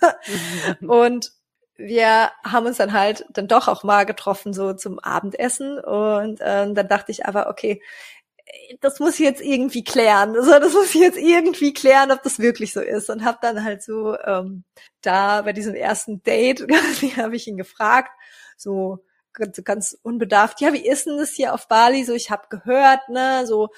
[0.80, 1.32] und
[1.80, 5.78] wir haben uns dann halt dann doch auch mal getroffen, so zum Abendessen.
[5.78, 7.82] Und ähm, dann dachte ich aber, okay,
[8.80, 10.36] das muss ich jetzt irgendwie klären.
[10.36, 13.10] Also das muss ich jetzt irgendwie klären, ob das wirklich so ist.
[13.10, 14.64] Und habe dann halt so ähm,
[15.00, 16.66] da bei diesem ersten Date,
[17.16, 18.10] habe ich ihn gefragt,
[18.56, 22.04] so ganz, ganz unbedarft, ja, wie ist denn das hier auf Bali?
[22.04, 23.68] So, ich habe gehört, ne, so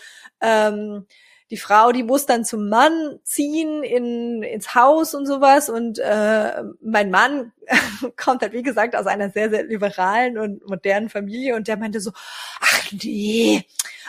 [0.41, 1.07] ähm,
[1.53, 5.69] die Frau, die muss dann zum Mann ziehen in, ins Haus und sowas.
[5.69, 7.53] Und äh, mein Mann
[8.17, 12.01] kommt halt, wie gesagt, aus einer sehr, sehr liberalen und modernen Familie und der meinte
[12.01, 12.11] so,
[12.59, 13.67] ach nee,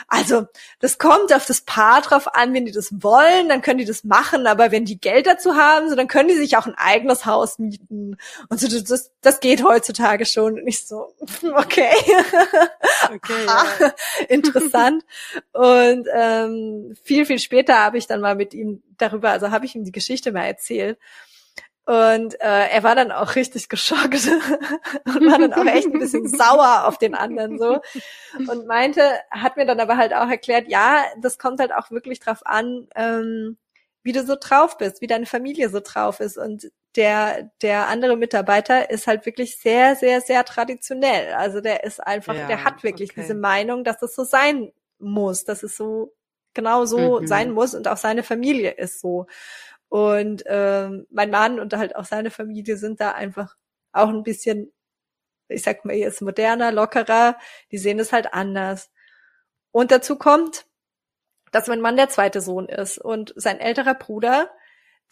[0.08, 0.46] also
[0.80, 4.04] das kommt auf das Paar drauf an, wenn die das wollen, dann können die das
[4.04, 7.26] machen, aber wenn die Geld dazu haben, so dann können die sich auch ein eigenes
[7.26, 8.16] Haus mieten.
[8.48, 10.54] Und so das, das geht heutzutage schon.
[10.54, 11.14] Und ich so,
[11.54, 11.90] okay.
[13.12, 13.92] okay ja.
[14.28, 15.04] Interessant.
[15.52, 19.74] und ähm, viel, viel später habe ich dann mal mit ihm darüber, also habe ich
[19.74, 20.98] ihm die Geschichte mal erzählt.
[21.86, 24.26] Und äh, er war dann auch richtig geschockt
[25.04, 27.80] und war dann auch echt ein bisschen sauer auf den anderen so
[28.48, 32.20] und meinte, hat mir dann aber halt auch erklärt, ja, das kommt halt auch wirklich
[32.20, 33.58] drauf an, ähm,
[34.02, 36.38] wie du so drauf bist, wie deine Familie so drauf ist.
[36.38, 41.34] Und der, der andere Mitarbeiter ist halt wirklich sehr, sehr, sehr traditionell.
[41.34, 43.20] Also der ist einfach, ja, der hat wirklich okay.
[43.20, 46.14] diese Meinung, dass es so sein muss, dass es so
[46.54, 47.26] genau so mhm.
[47.26, 49.26] sein muss und auch seine Familie ist so.
[49.88, 53.54] Und ähm, mein Mann und halt auch seine Familie sind da einfach
[53.92, 54.72] auch ein bisschen,
[55.48, 57.36] ich sag mal jetzt moderner, lockerer.
[57.70, 58.90] Die sehen es halt anders.
[59.70, 60.66] Und dazu kommt,
[61.52, 64.50] dass mein Mann der zweite Sohn ist und sein älterer Bruder,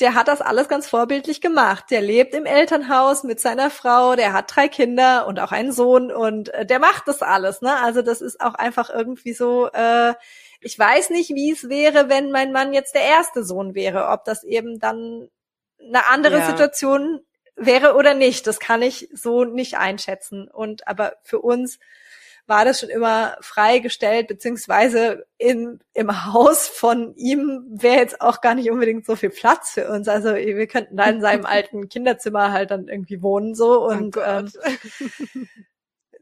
[0.00, 1.84] der hat das alles ganz vorbildlich gemacht.
[1.90, 6.10] Der lebt im Elternhaus mit seiner Frau, der hat drei Kinder und auch einen Sohn
[6.10, 7.60] und äh, der macht das alles.
[7.62, 7.72] Ne?
[7.76, 10.14] Also das ist auch einfach irgendwie so, äh,
[10.62, 14.24] ich weiß nicht, wie es wäre, wenn mein Mann jetzt der erste Sohn wäre, ob
[14.24, 15.28] das eben dann
[15.78, 16.46] eine andere ja.
[16.46, 17.20] Situation
[17.56, 18.46] wäre oder nicht.
[18.46, 20.48] Das kann ich so nicht einschätzen.
[20.48, 21.78] Und aber für uns
[22.46, 28.54] war das schon immer freigestellt, beziehungsweise in, im Haus von ihm wäre jetzt auch gar
[28.54, 30.08] nicht unbedingt so viel Platz für uns.
[30.08, 34.20] Also wir könnten da in seinem alten Kinderzimmer halt dann irgendwie wohnen so und oh
[34.24, 34.50] ähm,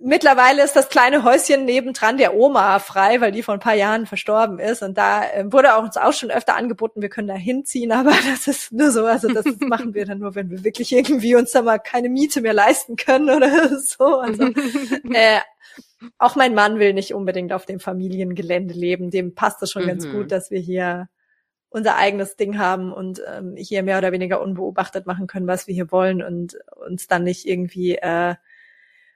[0.00, 4.06] mittlerweile ist das kleine Häuschen nebendran der Oma frei, weil die vor ein paar Jahren
[4.06, 4.82] verstorben ist.
[4.82, 8.12] Und da äh, wurde auch uns auch schon öfter angeboten, wir können da hinziehen, aber
[8.30, 11.52] das ist nur so, also das machen wir dann nur, wenn wir wirklich irgendwie uns
[11.52, 14.04] da mal keine Miete mehr leisten können oder so.
[14.04, 14.44] Also,
[15.12, 15.40] äh,
[16.18, 19.10] auch mein Mann will nicht unbedingt auf dem Familiengelände leben.
[19.10, 19.88] Dem passt es schon mhm.
[19.88, 21.08] ganz gut, dass wir hier
[21.68, 25.74] unser eigenes Ding haben und ähm, hier mehr oder weniger unbeobachtet machen können, was wir
[25.74, 26.58] hier wollen und
[26.88, 28.34] uns dann nicht irgendwie äh,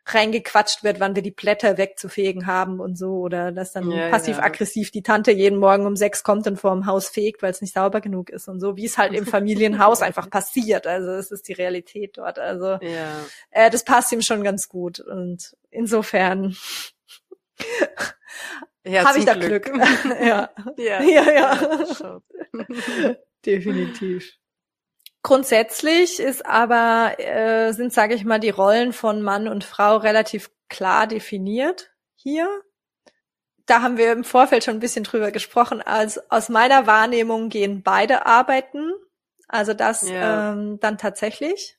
[0.07, 4.91] reingequatscht wird, wann wir die Blätter wegzufegen haben und so oder dass dann ja, passiv-aggressiv
[4.91, 7.75] die Tante jeden Morgen um sechs kommt und vor dem Haus fegt, weil es nicht
[7.75, 10.87] sauber genug ist und so, wie es halt im Familienhaus einfach passiert.
[10.87, 12.39] Also es ist die Realität dort.
[12.39, 13.17] Also ja.
[13.51, 16.55] äh, das passt ihm schon ganz gut und insofern
[18.85, 19.65] ja, habe ich da Glück.
[19.65, 19.79] Glück.
[20.21, 20.51] ja.
[20.77, 22.21] ja, ja, ja.
[23.45, 24.33] Definitiv.
[25.25, 30.51] Grundsätzlich ist aber, äh, sind, sage ich mal, die Rollen von Mann und Frau relativ
[30.69, 32.47] klar definiert hier.
[33.65, 35.81] Da haben wir im Vorfeld schon ein bisschen drüber gesprochen.
[35.81, 38.93] Als aus meiner Wahrnehmung gehen beide arbeiten.
[39.49, 40.53] Also das ja.
[40.53, 41.79] ähm, dann tatsächlich.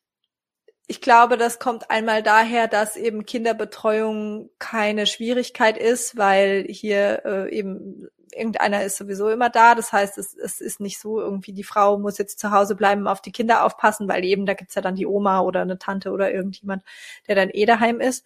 [0.88, 7.56] Ich glaube, das kommt einmal daher, dass eben Kinderbetreuung keine Schwierigkeit ist, weil hier äh,
[7.56, 9.76] eben irgendeiner ist sowieso immer da.
[9.76, 13.08] Das heißt, es, es ist nicht so, irgendwie die Frau muss jetzt zu Hause bleiben,
[13.08, 16.12] auf die Kinder aufpassen, weil eben da gibt's ja dann die Oma oder eine Tante
[16.12, 16.84] oder irgendjemand,
[17.28, 18.26] der dann eh daheim ist.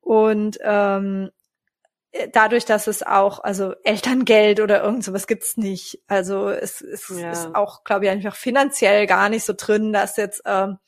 [0.00, 1.30] Und ähm,
[2.32, 6.00] dadurch, dass es auch, also Elterngeld oder irgend sowas gibt's nicht.
[6.06, 7.30] Also es, es ja.
[7.30, 10.78] ist auch, glaube ich, einfach finanziell gar nicht so drin, dass jetzt ähm,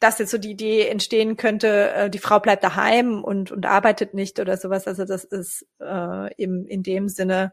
[0.00, 4.14] dass jetzt so die Idee entstehen könnte, äh, die Frau bleibt daheim und, und arbeitet
[4.14, 4.86] nicht oder sowas.
[4.86, 7.52] Also das ist äh, im, in dem Sinne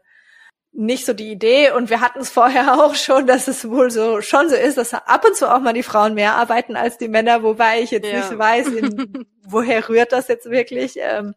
[0.76, 4.20] nicht so die Idee und wir hatten es vorher auch schon, dass es wohl so
[4.20, 7.08] schon so ist, dass ab und zu auch mal die Frauen mehr arbeiten als die
[7.08, 8.18] Männer, wobei ich jetzt ja.
[8.18, 10.96] nicht weiß, in, woher rührt das jetzt wirklich.
[10.98, 11.34] Ähm,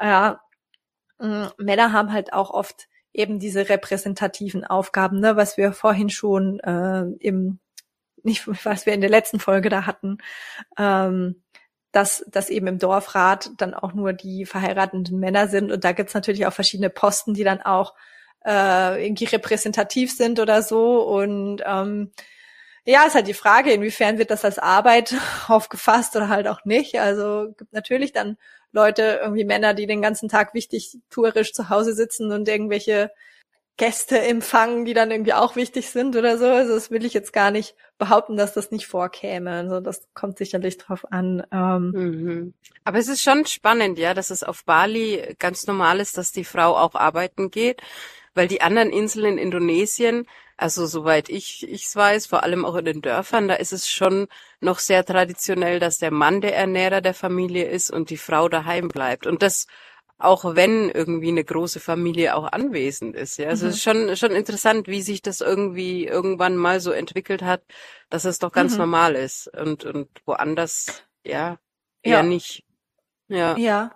[0.00, 0.40] ja,
[1.18, 6.60] Mm, Männer haben halt auch oft eben diese repräsentativen Aufgaben, ne, was wir vorhin schon
[6.60, 7.58] äh, im,
[8.22, 10.18] nicht was wir in der letzten Folge da hatten,
[10.78, 11.42] ähm,
[11.92, 15.72] dass, dass eben im Dorfrat dann auch nur die verheirateten Männer sind.
[15.72, 17.94] Und da gibt's natürlich auch verschiedene Posten, die dann auch
[18.46, 21.02] äh, irgendwie repräsentativ sind oder so.
[21.02, 22.12] Und ähm,
[22.84, 25.14] ja, ist halt die Frage, inwiefern wird das als Arbeit
[25.48, 27.00] aufgefasst oder halt auch nicht.
[27.00, 28.38] Also gibt natürlich dann
[28.72, 33.10] Leute, irgendwie Männer, die den ganzen Tag wichtig tourisch zu Hause sitzen und irgendwelche
[33.78, 36.46] Gäste empfangen, die dann irgendwie auch wichtig sind oder so.
[36.46, 39.50] Also das will ich jetzt gar nicht behaupten, dass das nicht vorkäme.
[39.50, 41.46] Also das kommt sicherlich drauf an.
[41.52, 41.90] Ähm.
[41.90, 42.54] Mhm.
[42.84, 46.44] Aber es ist schon spannend, ja, dass es auf Bali ganz normal ist, dass die
[46.44, 47.82] Frau auch arbeiten geht,
[48.36, 52.86] weil die anderen Inseln in Indonesien also soweit ich ich's weiß, vor allem auch in
[52.86, 54.26] den Dörfern, da ist es schon
[54.60, 58.88] noch sehr traditionell, dass der Mann der Ernährer der Familie ist und die Frau daheim
[58.88, 59.26] bleibt.
[59.26, 59.66] Und das
[60.18, 63.36] auch wenn irgendwie eine große Familie auch anwesend ist.
[63.36, 63.70] Ja, also mhm.
[63.70, 67.62] es ist schon schon interessant, wie sich das irgendwie irgendwann mal so entwickelt hat,
[68.08, 68.78] dass es doch ganz mhm.
[68.78, 71.58] normal ist und und woanders ja
[72.02, 72.22] eher ja.
[72.22, 72.64] nicht.
[73.28, 73.58] Ja.
[73.58, 73.94] Ja.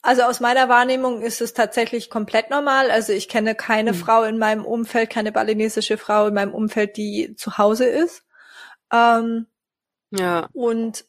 [0.00, 2.90] Also aus meiner Wahrnehmung ist es tatsächlich komplett normal.
[2.90, 3.96] Also ich kenne keine mhm.
[3.96, 8.24] Frau in meinem Umfeld, keine balinesische Frau in meinem Umfeld, die zu Hause ist.
[8.92, 9.46] Ähm,
[10.10, 10.48] ja.
[10.52, 11.04] Und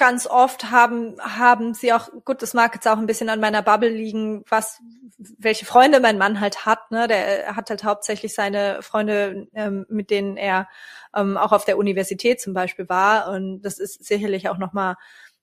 [0.00, 3.60] ganz oft haben, haben sie auch, gut, das mag jetzt auch ein bisschen an meiner
[3.60, 4.80] Bubble liegen, was,
[5.18, 10.08] welche Freunde mein Mann halt hat, ne, der hat halt hauptsächlich seine Freunde, ähm, mit
[10.08, 10.68] denen er
[11.14, 14.96] ähm, auch auf der Universität zum Beispiel war und das ist sicherlich auch nochmal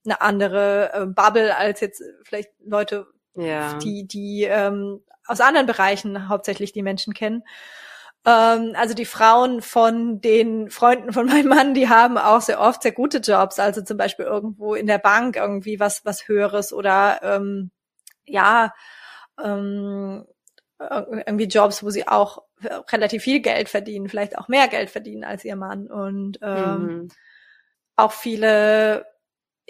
[0.07, 3.77] eine andere äh, Bubble als jetzt vielleicht Leute, ja.
[3.79, 7.43] die, die ähm, aus anderen Bereichen hauptsächlich die Menschen kennen.
[8.25, 12.81] Ähm, also die Frauen von den Freunden von meinem Mann, die haben auch sehr oft
[12.81, 17.19] sehr gute Jobs, also zum Beispiel irgendwo in der Bank irgendwie was, was Höheres oder
[17.21, 17.71] ähm,
[18.25, 18.73] ja,
[19.43, 20.25] ähm,
[20.79, 22.43] irgendwie Jobs, wo sie auch
[22.91, 27.07] relativ viel Geld verdienen, vielleicht auch mehr Geld verdienen als ihr Mann und ähm, mhm.
[27.95, 29.05] auch viele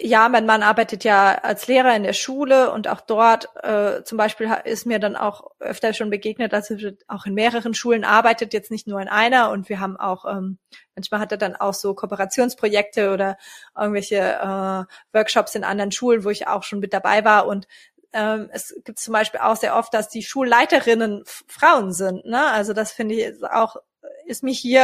[0.00, 4.16] ja, mein Mann arbeitet ja als Lehrer in der Schule und auch dort äh, zum
[4.16, 8.52] Beispiel ist mir dann auch öfter schon begegnet, dass er auch in mehreren Schulen arbeitet,
[8.52, 9.50] jetzt nicht nur in einer.
[9.50, 10.58] Und wir haben auch, ähm,
[10.94, 13.38] manchmal hat er dann auch so Kooperationsprojekte oder
[13.76, 17.48] irgendwelche äh, Workshops in anderen Schulen, wo ich auch schon mit dabei war.
[17.48, 17.66] Und
[18.12, 22.24] ähm, es gibt zum Beispiel auch sehr oft, dass die Schulleiterinnen Frauen sind.
[22.24, 22.46] Ne?
[22.46, 23.76] Also das finde ich auch
[24.26, 24.82] ist mir hier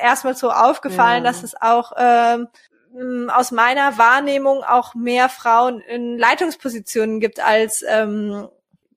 [0.00, 1.30] erstmal so aufgefallen, ja.
[1.30, 2.48] dass es auch ähm,
[3.30, 8.48] aus meiner Wahrnehmung auch mehr Frauen in Leitungspositionen gibt, als, ähm,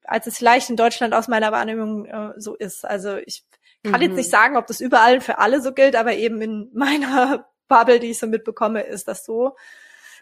[0.03, 2.86] als es vielleicht in Deutschland aus meiner Wahrnehmung äh, so ist.
[2.86, 3.43] Also ich
[3.84, 4.01] kann mhm.
[4.01, 7.99] jetzt nicht sagen, ob das überall für alle so gilt, aber eben in meiner Bubble,
[7.99, 9.55] die ich so mitbekomme, ist das so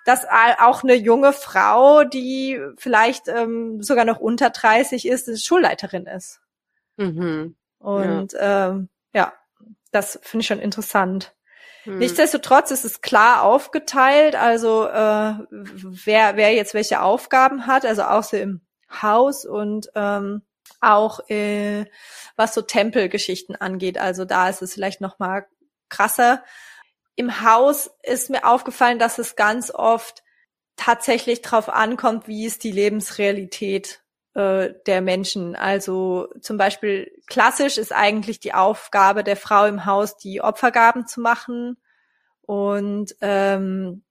[0.05, 0.25] dass
[0.59, 6.41] auch eine junge Frau, die vielleicht ähm, sogar noch unter 30 ist, Schulleiterin ist.
[6.97, 7.55] Mhm.
[7.79, 9.33] Und ja, ähm, ja
[9.91, 11.33] das finde ich schon interessant.
[11.84, 11.98] Hm.
[11.98, 18.38] Nichtsdestotrotz ist es klar aufgeteilt, also äh, wer, wer jetzt welche Aufgaben hat, also so
[18.38, 18.62] im
[19.02, 20.43] Haus und ähm,
[20.80, 21.86] auch äh,
[22.36, 23.98] was so Tempelgeschichten angeht.
[23.98, 25.46] Also da ist es vielleicht noch mal
[25.89, 26.43] krasser.
[27.15, 30.24] Im Haus ist mir aufgefallen, dass es ganz oft
[30.76, 34.03] tatsächlich drauf ankommt, wie ist die Lebensrealität
[34.34, 35.56] äh, der Menschen.
[35.56, 41.22] Also zum Beispiel klassisch ist eigentlich die Aufgabe der Frau im Haus, die Opfergaben zu
[41.22, 41.78] machen.
[42.41, 44.04] Und ähm,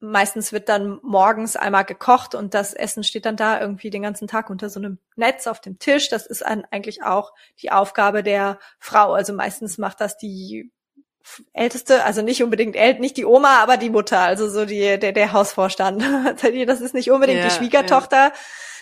[0.00, 4.28] meistens wird dann morgens einmal gekocht und das Essen steht dann da irgendwie den ganzen
[4.28, 6.08] Tag unter so einem Netz auf dem Tisch.
[6.08, 9.12] Das ist eigentlich auch die Aufgabe der Frau.
[9.12, 10.70] Also meistens macht das die
[11.52, 15.12] älteste, also nicht unbedingt ält, nicht die Oma, aber die Mutter, also so die der
[15.12, 16.02] der Hausvorstand.
[16.66, 18.32] das ist nicht unbedingt ja, die Schwiegertochter, ja.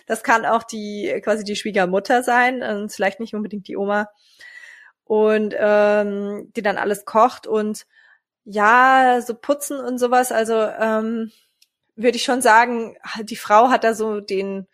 [0.08, 4.08] Das kann auch die quasi die Schwiegermutter sein und vielleicht nicht unbedingt die Oma.
[5.04, 7.86] Und ähm, die dann alles kocht und
[8.44, 10.32] ja, so putzen und sowas.
[10.32, 11.30] Also ähm,
[11.96, 14.66] würde ich schon sagen, die Frau hat da so den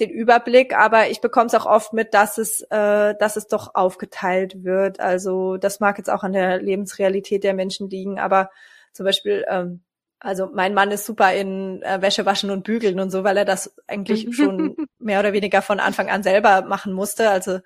[0.00, 3.74] den Überblick, aber ich bekomme es auch oft mit, dass es, äh, dass es doch
[3.74, 4.98] aufgeteilt wird.
[4.98, 8.50] Also das mag jetzt auch an der Lebensrealität der Menschen liegen, aber
[8.92, 9.84] zum Beispiel ähm,
[10.20, 13.44] also mein Mann ist super in äh, Wäsche waschen und bügeln und so, weil er
[13.44, 17.28] das eigentlich schon mehr oder weniger von Anfang an selber machen musste.
[17.30, 17.60] Also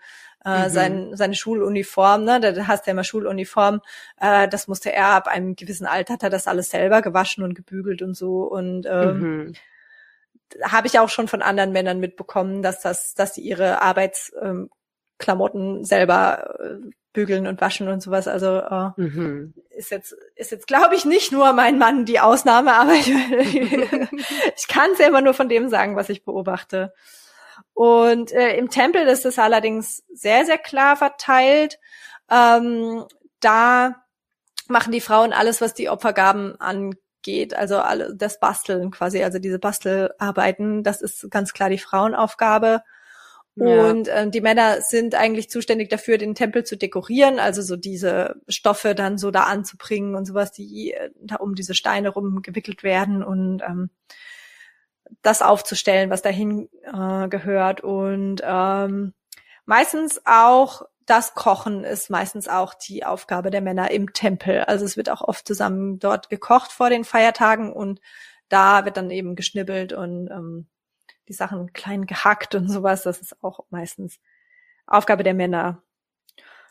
[0.45, 0.71] äh, mhm.
[0.71, 3.81] sein, seine Schuluniform, ne, da hast du ja immer Schuluniform,
[4.21, 7.55] äh, das musste er ab einem gewissen Alter, hat er das alles selber gewaschen und
[7.55, 8.43] gebügelt und so.
[8.43, 9.53] Und ähm, mhm.
[10.63, 14.71] habe ich auch schon von anderen Männern mitbekommen, dass das, dass sie ihre Arbeitsklamotten
[15.79, 18.29] ähm, selber äh, bügeln und waschen und sowas.
[18.29, 19.53] Also äh, mhm.
[19.71, 23.09] ist jetzt ist jetzt glaube ich nicht nur mein Mann die Ausnahme, aber ich,
[24.57, 26.95] ich kann es ja immer nur von dem sagen, was ich beobachte.
[27.75, 31.81] Und äh, im Tempel ist es allerdings sehr, sehr klar verteilt.
[32.31, 33.05] Ähm,
[33.41, 33.97] da
[34.69, 39.59] machen die Frauen alles, was die Opfergaben angeht, also alle, das Basteln quasi, also diese
[39.59, 42.83] Bastelarbeiten, das ist ganz klar die Frauenaufgabe.
[43.61, 48.37] Und äh, die Männer sind eigentlich zuständig dafür, den Tempel zu dekorieren, also so diese
[48.49, 52.83] Stoffe dann so da anzubringen und sowas, die äh, da um diese Steine rum gewickelt
[52.83, 53.91] werden und ähm,
[55.23, 57.81] das aufzustellen, was dahin äh, gehört.
[57.81, 59.15] Und ähm,
[59.65, 64.61] meistens auch das Kochen ist meistens auch die Aufgabe der Männer im Tempel.
[64.65, 68.01] Also es wird auch oft zusammen dort gekocht vor den Feiertagen und
[68.51, 70.67] da wird dann eben geschnibbelt und ähm,
[71.29, 73.03] die Sachen klein gehackt und sowas.
[73.03, 74.19] Das ist auch meistens
[74.87, 75.83] Aufgabe der Männer.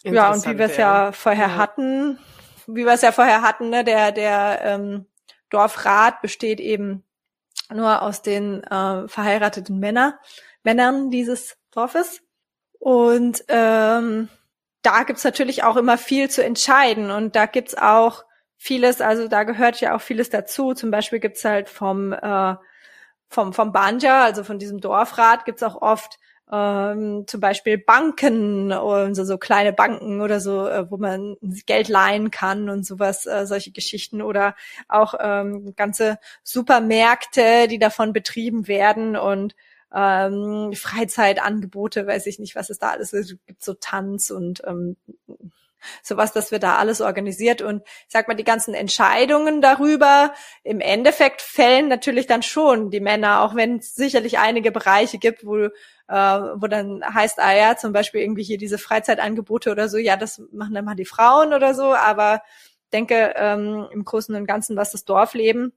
[0.04, 1.06] Ja, und wie wir es ja.
[1.06, 1.56] ja vorher ja.
[1.56, 2.20] hatten,
[2.68, 5.06] wie wir es ja vorher hatten, ne, der, der ähm,
[5.50, 7.04] Dorfrat besteht eben
[7.74, 10.20] nur aus den äh, verheirateten Männer,
[10.64, 12.22] Männern dieses Dorfes.
[12.80, 14.30] Und ähm,
[14.82, 18.24] da gibt's natürlich auch immer viel zu entscheiden und da gibt's auch
[18.56, 20.74] vieles, also da gehört ja auch vieles dazu.
[20.74, 22.56] Zum Beispiel gibt's halt vom äh,
[23.30, 26.20] vom vom Banja, also von diesem Dorfrat, gibt's auch oft
[26.52, 31.36] ähm, zum Beispiel Banken und so, so kleine Banken oder so, äh, wo man
[31.66, 34.56] Geld leihen kann und sowas, äh, solche Geschichten oder
[34.88, 39.56] auch ähm, ganze Supermärkte, die davon betrieben werden und
[39.94, 43.38] ähm, Freizeitangebote, weiß ich nicht, was es da alles ist.
[43.46, 44.96] Gibt so Tanz und ähm,
[46.02, 51.42] sowas, dass wir da alles organisiert und sag mal, die ganzen Entscheidungen darüber im Endeffekt
[51.42, 55.70] fällen natürlich dann schon die Männer, auch wenn es sicherlich einige Bereiche gibt, wo, äh,
[56.08, 60.42] wo dann heißt, ah ja, zum Beispiel irgendwie hier diese Freizeitangebote oder so, ja, das
[60.52, 62.42] machen dann mal die Frauen oder so, aber
[62.94, 65.74] denke ähm, im Großen und Ganzen, was das Dorfleben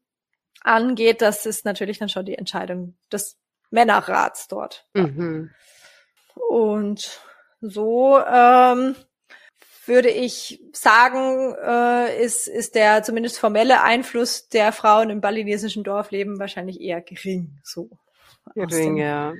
[0.62, 3.38] angeht, das ist natürlich dann schon die Entscheidung des
[3.70, 4.86] Männerrats dort.
[4.94, 5.50] Mhm.
[6.48, 7.20] Und
[7.60, 8.96] so ähm,
[9.90, 16.38] würde ich sagen, äh, ist, ist der zumindest formelle Einfluss der Frauen im balinesischen Dorfleben
[16.38, 17.59] wahrscheinlich eher gering.
[17.62, 17.90] So.
[18.55, 19.35] Gering, ja.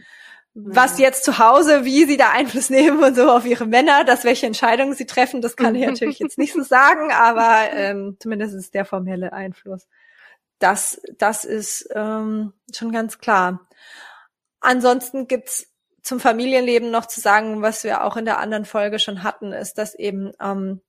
[0.53, 4.25] Was jetzt zu Hause, wie sie da Einfluss nehmen und so auf ihre Männer, dass
[4.25, 8.55] welche Entscheidungen sie treffen, das kann ich natürlich jetzt nicht so sagen, aber ähm, zumindest
[8.55, 9.87] ist der formelle Einfluss.
[10.59, 13.67] Das, das ist ähm, schon ganz klar.
[14.61, 15.70] Ansonsten gibt's
[16.03, 19.79] zum Familienleben noch zu sagen, was wir auch in der anderen Folge schon hatten, ist,
[19.79, 20.81] dass eben ähm,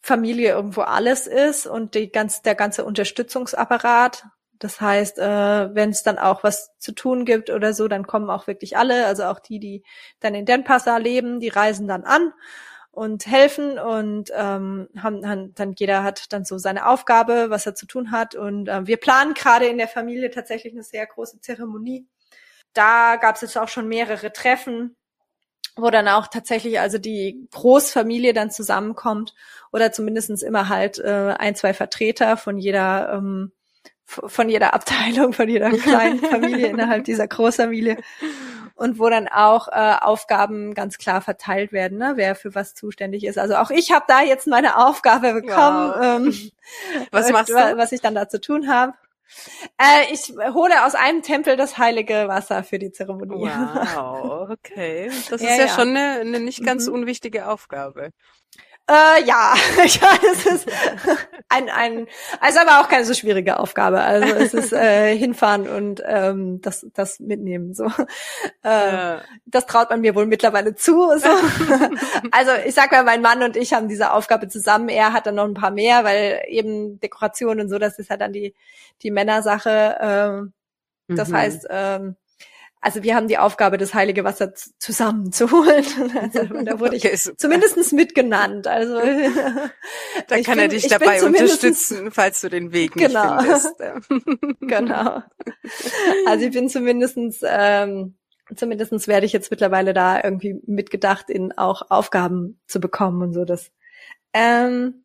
[0.00, 4.24] Familie irgendwo alles ist und die ganz, der ganze Unterstützungsapparat.
[4.58, 8.30] Das heißt, äh, wenn es dann auch was zu tun gibt oder so, dann kommen
[8.30, 9.82] auch wirklich alle, also auch die, die
[10.20, 12.32] dann in Denpasar leben, die reisen dann an
[12.96, 17.74] und helfen und ähm, haben, haben dann jeder hat dann so seine Aufgabe, was er
[17.74, 21.40] zu tun hat und äh, wir planen gerade in der Familie tatsächlich eine sehr große
[21.40, 22.06] Zeremonie
[22.76, 24.96] da gab es jetzt auch schon mehrere Treffen,
[25.76, 29.34] wo dann auch tatsächlich also die Großfamilie dann zusammenkommt
[29.72, 33.52] oder zumindestens immer halt äh, ein, zwei Vertreter von jeder ähm,
[34.06, 37.96] von jeder Abteilung, von jeder kleinen Familie innerhalb dieser Großfamilie
[38.76, 43.24] und wo dann auch äh, Aufgaben ganz klar verteilt werden, ne, wer für was zuständig
[43.24, 43.38] ist.
[43.38, 46.02] Also auch ich habe da jetzt meine Aufgabe bekommen, wow.
[46.02, 46.50] ähm,
[47.10, 47.54] was, machst du?
[47.54, 48.92] was ich dann da zu tun habe.
[49.78, 53.50] Äh, ich hole aus einem Tempel das heilige Wasser für die Zeremonie.
[53.50, 55.10] Wow, okay.
[55.30, 56.94] Das ja, ist ja, ja, schon eine, eine nicht ganz mhm.
[56.94, 58.12] unwichtige Aufgabe.
[58.88, 60.68] Äh, ja, ja, es ist
[61.48, 62.06] ein, ein,
[62.40, 64.00] also aber auch keine so schwierige Aufgabe.
[64.00, 67.74] Also es ist äh, hinfahren und ähm, das, das mitnehmen.
[67.74, 67.86] So,
[68.62, 70.94] äh, das traut man mir wohl mittlerweile zu.
[71.18, 71.28] So.
[72.30, 74.88] also ich sag mal, mein Mann und ich haben diese Aufgabe zusammen.
[74.88, 78.20] Er hat dann noch ein paar mehr, weil eben Dekoration und so, das ist halt
[78.20, 78.54] dann die
[79.02, 79.96] die Männersache.
[80.00, 80.52] Ähm,
[81.08, 81.36] das mhm.
[81.36, 82.16] heißt, ähm,
[82.86, 85.84] also wir haben die Aufgabe, das heilige Wasser zusammenzuholen.
[86.16, 88.68] Also, da wurde ich okay, zumindest mitgenannt.
[88.68, 88.94] Also
[90.28, 93.40] da kann bin, er dich dabei unterstützen, falls du den Weg nicht genau.
[93.40, 93.74] findest.
[94.60, 95.22] genau.
[96.26, 98.14] Also ich bin zumindestens ähm,
[98.54, 103.44] zumindestens werde ich jetzt mittlerweile da irgendwie mitgedacht, in auch Aufgaben zu bekommen und so.
[103.44, 103.72] Das
[104.32, 105.04] ähm,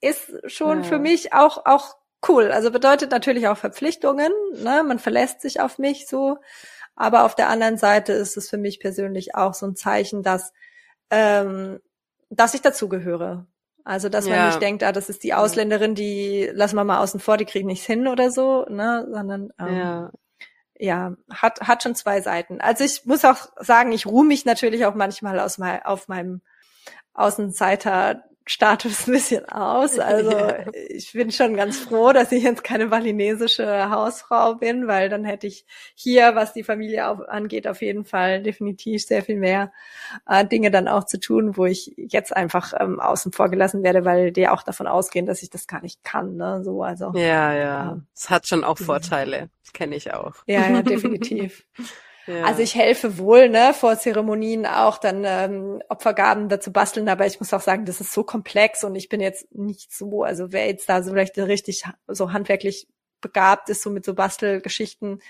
[0.00, 0.84] ist schon ja.
[0.84, 1.96] für mich auch auch
[2.28, 2.52] cool.
[2.52, 4.32] Also bedeutet natürlich auch Verpflichtungen.
[4.62, 4.84] Ne?
[4.86, 6.38] Man verlässt sich auf mich so.
[6.96, 10.52] Aber auf der anderen Seite ist es für mich persönlich auch so ein Zeichen, dass,
[11.10, 11.78] ähm,
[12.30, 13.46] dass ich dazugehöre.
[13.84, 14.36] Also, dass ja.
[14.36, 17.44] man nicht denkt, ah, das ist die Ausländerin, die lassen wir mal außen vor, die
[17.44, 20.10] kriegen nichts hin oder so, ne, sondern ähm, ja.
[20.76, 22.60] ja, hat, hat schon zwei Seiten.
[22.60, 26.40] Also ich muss auch sagen, ich ruhe mich natürlich auch manchmal aus mein, auf meinem
[27.12, 29.98] Außenseiter Status ein bisschen aus.
[30.06, 30.64] Also ja.
[30.88, 35.48] ich bin schon ganz froh, dass ich jetzt keine balinesische Hausfrau bin, weil dann hätte
[35.48, 39.72] ich hier, was die Familie auf, angeht, auf jeden Fall definitiv sehr viel mehr
[40.28, 44.04] äh, Dinge dann auch zu tun, wo ich jetzt einfach ähm, außen vor gelassen werde,
[44.04, 46.36] weil die auch davon ausgehen, dass ich das gar nicht kann.
[46.36, 46.62] Ne?
[46.62, 48.00] So, also, ja, ja.
[48.14, 49.50] Es hat schon auch Vorteile.
[49.72, 50.36] Kenne ich auch.
[50.46, 51.64] Ja, ja, definitiv.
[52.44, 57.38] Also ich helfe wohl, ne, vor Zeremonien auch dann ähm, Opfergaben dazu basteln, aber ich
[57.40, 60.66] muss auch sagen, das ist so komplex und ich bin jetzt nicht so, also wer
[60.66, 62.88] jetzt da so vielleicht richtig so handwerklich
[63.20, 65.20] begabt ist, so mit so Bastelgeschichten,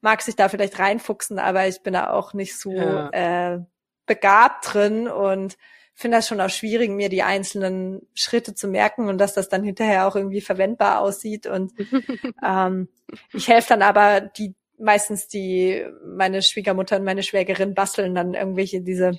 [0.00, 3.10] mag sich da vielleicht reinfuchsen, aber ich bin da auch nicht so ja.
[3.54, 3.60] äh,
[4.06, 5.56] begabt drin und
[5.94, 9.62] finde das schon auch schwierig, mir die einzelnen Schritte zu merken und dass das dann
[9.62, 11.46] hinterher auch irgendwie verwendbar aussieht.
[11.46, 11.72] Und
[12.44, 12.88] ähm,
[13.32, 18.80] ich helfe dann aber die meistens die, meine Schwiegermutter und meine Schwägerin basteln dann irgendwelche
[18.80, 19.18] diese,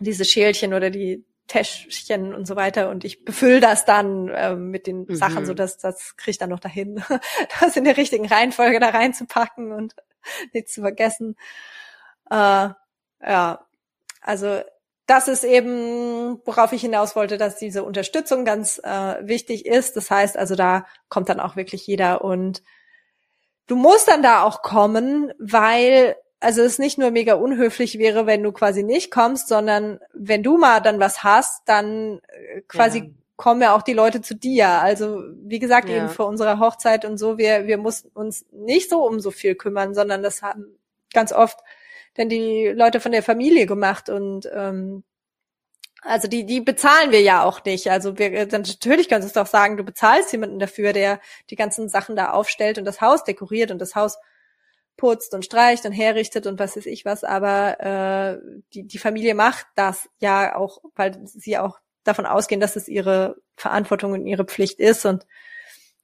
[0.00, 4.86] diese Schälchen oder die Täschchen und so weiter und ich befülle das dann äh, mit
[4.86, 5.16] den mhm.
[5.16, 7.02] Sachen, so dass das kriege ich dann noch dahin,
[7.60, 9.94] das in der richtigen Reihenfolge da reinzupacken und
[10.52, 11.36] nichts zu vergessen.
[12.30, 12.70] Äh,
[13.24, 13.66] ja,
[14.20, 14.62] also
[15.06, 19.96] das ist eben, worauf ich hinaus wollte, dass diese Unterstützung ganz äh, wichtig ist.
[19.96, 22.62] Das heißt also, da kommt dann auch wirklich jeder und
[23.66, 28.42] du musst dann da auch kommen, weil also es nicht nur mega unhöflich wäre, wenn
[28.42, 33.04] du quasi nicht kommst, sondern wenn du mal dann was hast, dann äh, quasi ja.
[33.36, 34.68] kommen ja auch die Leute zu dir.
[34.68, 35.98] Also wie gesagt, ja.
[35.98, 39.54] eben vor unserer Hochzeit und so, wir, wir mussten uns nicht so um so viel
[39.54, 40.78] kümmern, sondern das haben
[41.12, 41.60] ganz oft
[42.16, 45.02] denn die Leute von der Familie gemacht und ähm,
[46.02, 47.88] also die, die bezahlen wir ja auch nicht.
[47.88, 51.56] Also wir, dann natürlich kannst du es doch sagen, du bezahlst jemanden dafür, der die
[51.56, 54.18] ganzen Sachen da aufstellt und das Haus dekoriert und das Haus
[54.96, 57.22] putzt und streicht und herrichtet und was weiß ich was.
[57.22, 58.38] Aber äh,
[58.74, 63.36] die, die Familie macht das ja auch, weil sie auch davon ausgehen, dass es ihre
[63.56, 65.06] Verantwortung und ihre Pflicht ist.
[65.06, 65.24] Und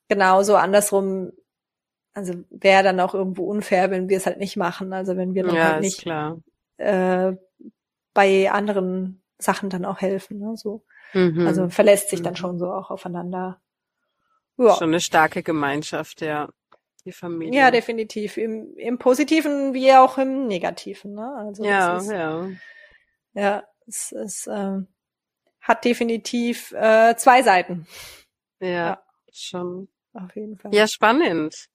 [0.08, 1.32] genauso andersrum,
[2.14, 4.92] also wäre dann auch irgendwo unfair, wenn wir es halt nicht machen.
[4.92, 6.06] Also wenn wir ja, halt nicht
[6.76, 7.32] äh,
[8.14, 10.38] bei anderen Sachen dann auch helfen.
[10.38, 10.56] Ne?
[10.56, 10.84] So.
[11.14, 11.46] Mhm.
[11.46, 12.38] Also verlässt sich dann mhm.
[12.38, 13.60] schon so auch aufeinander.
[14.56, 14.74] Ja.
[14.74, 16.48] Schon eine starke Gemeinschaft, ja.
[17.04, 17.58] Die Familie.
[17.58, 18.36] Ja, definitiv.
[18.36, 21.14] Im, im Positiven wie auch im Negativen.
[21.14, 21.34] Ne?
[21.36, 22.48] Also ja, ist, ja.
[23.34, 24.80] Ja, es, es äh,
[25.60, 27.86] hat definitiv äh, zwei Seiten.
[28.60, 29.88] Ja, ja, schon.
[30.12, 30.74] Auf jeden Fall.
[30.74, 31.68] Ja, spannend.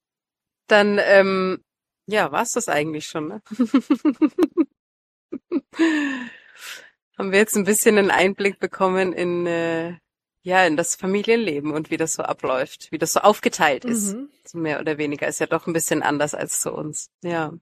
[0.67, 1.63] Dann, ähm,
[2.05, 3.41] ja, war's das eigentlich schon, ne?
[7.17, 9.97] haben wir jetzt ein bisschen einen Einblick bekommen in äh,
[10.41, 14.29] ja in das Familienleben und wie das so abläuft, wie das so aufgeteilt ist, mhm.
[14.45, 15.27] so mehr oder weniger.
[15.27, 17.09] Ist ja doch ein bisschen anders als zu uns.
[17.23, 17.53] Ja,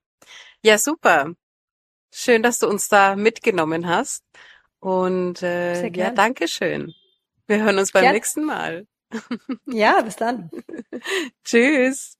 [0.62, 1.32] ja super.
[2.10, 4.24] Schön, dass du uns da mitgenommen hast
[4.80, 6.92] und äh, ja, danke schön.
[7.46, 8.14] Wir hören uns beim Gern.
[8.14, 8.86] nächsten Mal.
[9.66, 10.50] Ja, bis dann.
[11.44, 12.16] Tschüss.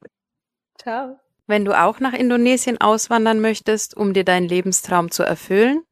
[0.79, 1.19] Ciao.
[1.47, 5.83] Wenn du auch nach Indonesien auswandern möchtest, um dir deinen Lebenstraum zu erfüllen,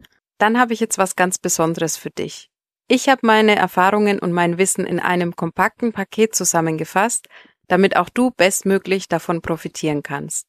[0.42, 2.50] dann habe ich jetzt was ganz Besonderes für dich.
[2.88, 7.28] Ich habe meine Erfahrungen und mein Wissen in einem kompakten Paket zusammengefasst,
[7.68, 10.46] damit auch du bestmöglich davon profitieren kannst.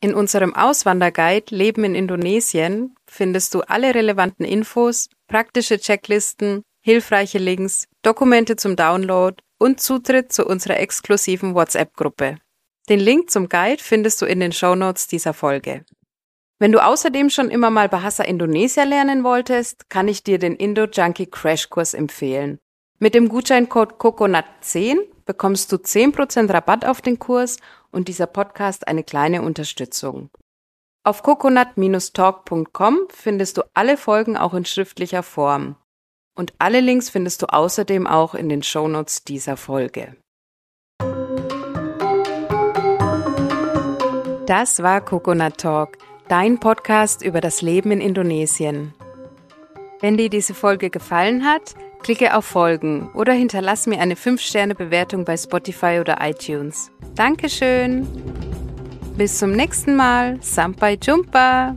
[0.00, 7.86] In unserem Auswanderguide Leben in Indonesien findest du alle relevanten Infos, praktische Checklisten, hilfreiche Links,
[8.02, 12.36] Dokumente zum Download und Zutritt zu unserer exklusiven WhatsApp-Gruppe.
[12.88, 15.84] Den Link zum Guide findest du in den Shownotes dieser Folge.
[16.60, 20.84] Wenn du außerdem schon immer mal Bahasa Indonesia lernen wolltest, kann ich dir den Indo
[20.84, 22.58] Junkie Crashkurs empfehlen.
[22.98, 27.56] Mit dem Gutscheincode COCONUT10 bekommst du 10% Rabatt auf den Kurs
[27.90, 30.28] und dieser Podcast eine kleine Unterstützung.
[31.02, 35.76] Auf coconut-talk.com findest du alle Folgen auch in schriftlicher Form.
[36.36, 40.14] Und alle Links findest du außerdem auch in den Shownotes dieser Folge.
[44.46, 45.96] Das war Coconut Talk
[46.30, 48.94] dein Podcast über das Leben in Indonesien.
[50.00, 51.74] Wenn dir diese Folge gefallen hat,
[52.04, 56.92] klicke auf Folgen oder hinterlass mir eine 5-Sterne-Bewertung bei Spotify oder iTunes.
[57.16, 58.06] Dankeschön.
[59.16, 60.38] Bis zum nächsten Mal.
[60.40, 61.74] Sampai Jumpa.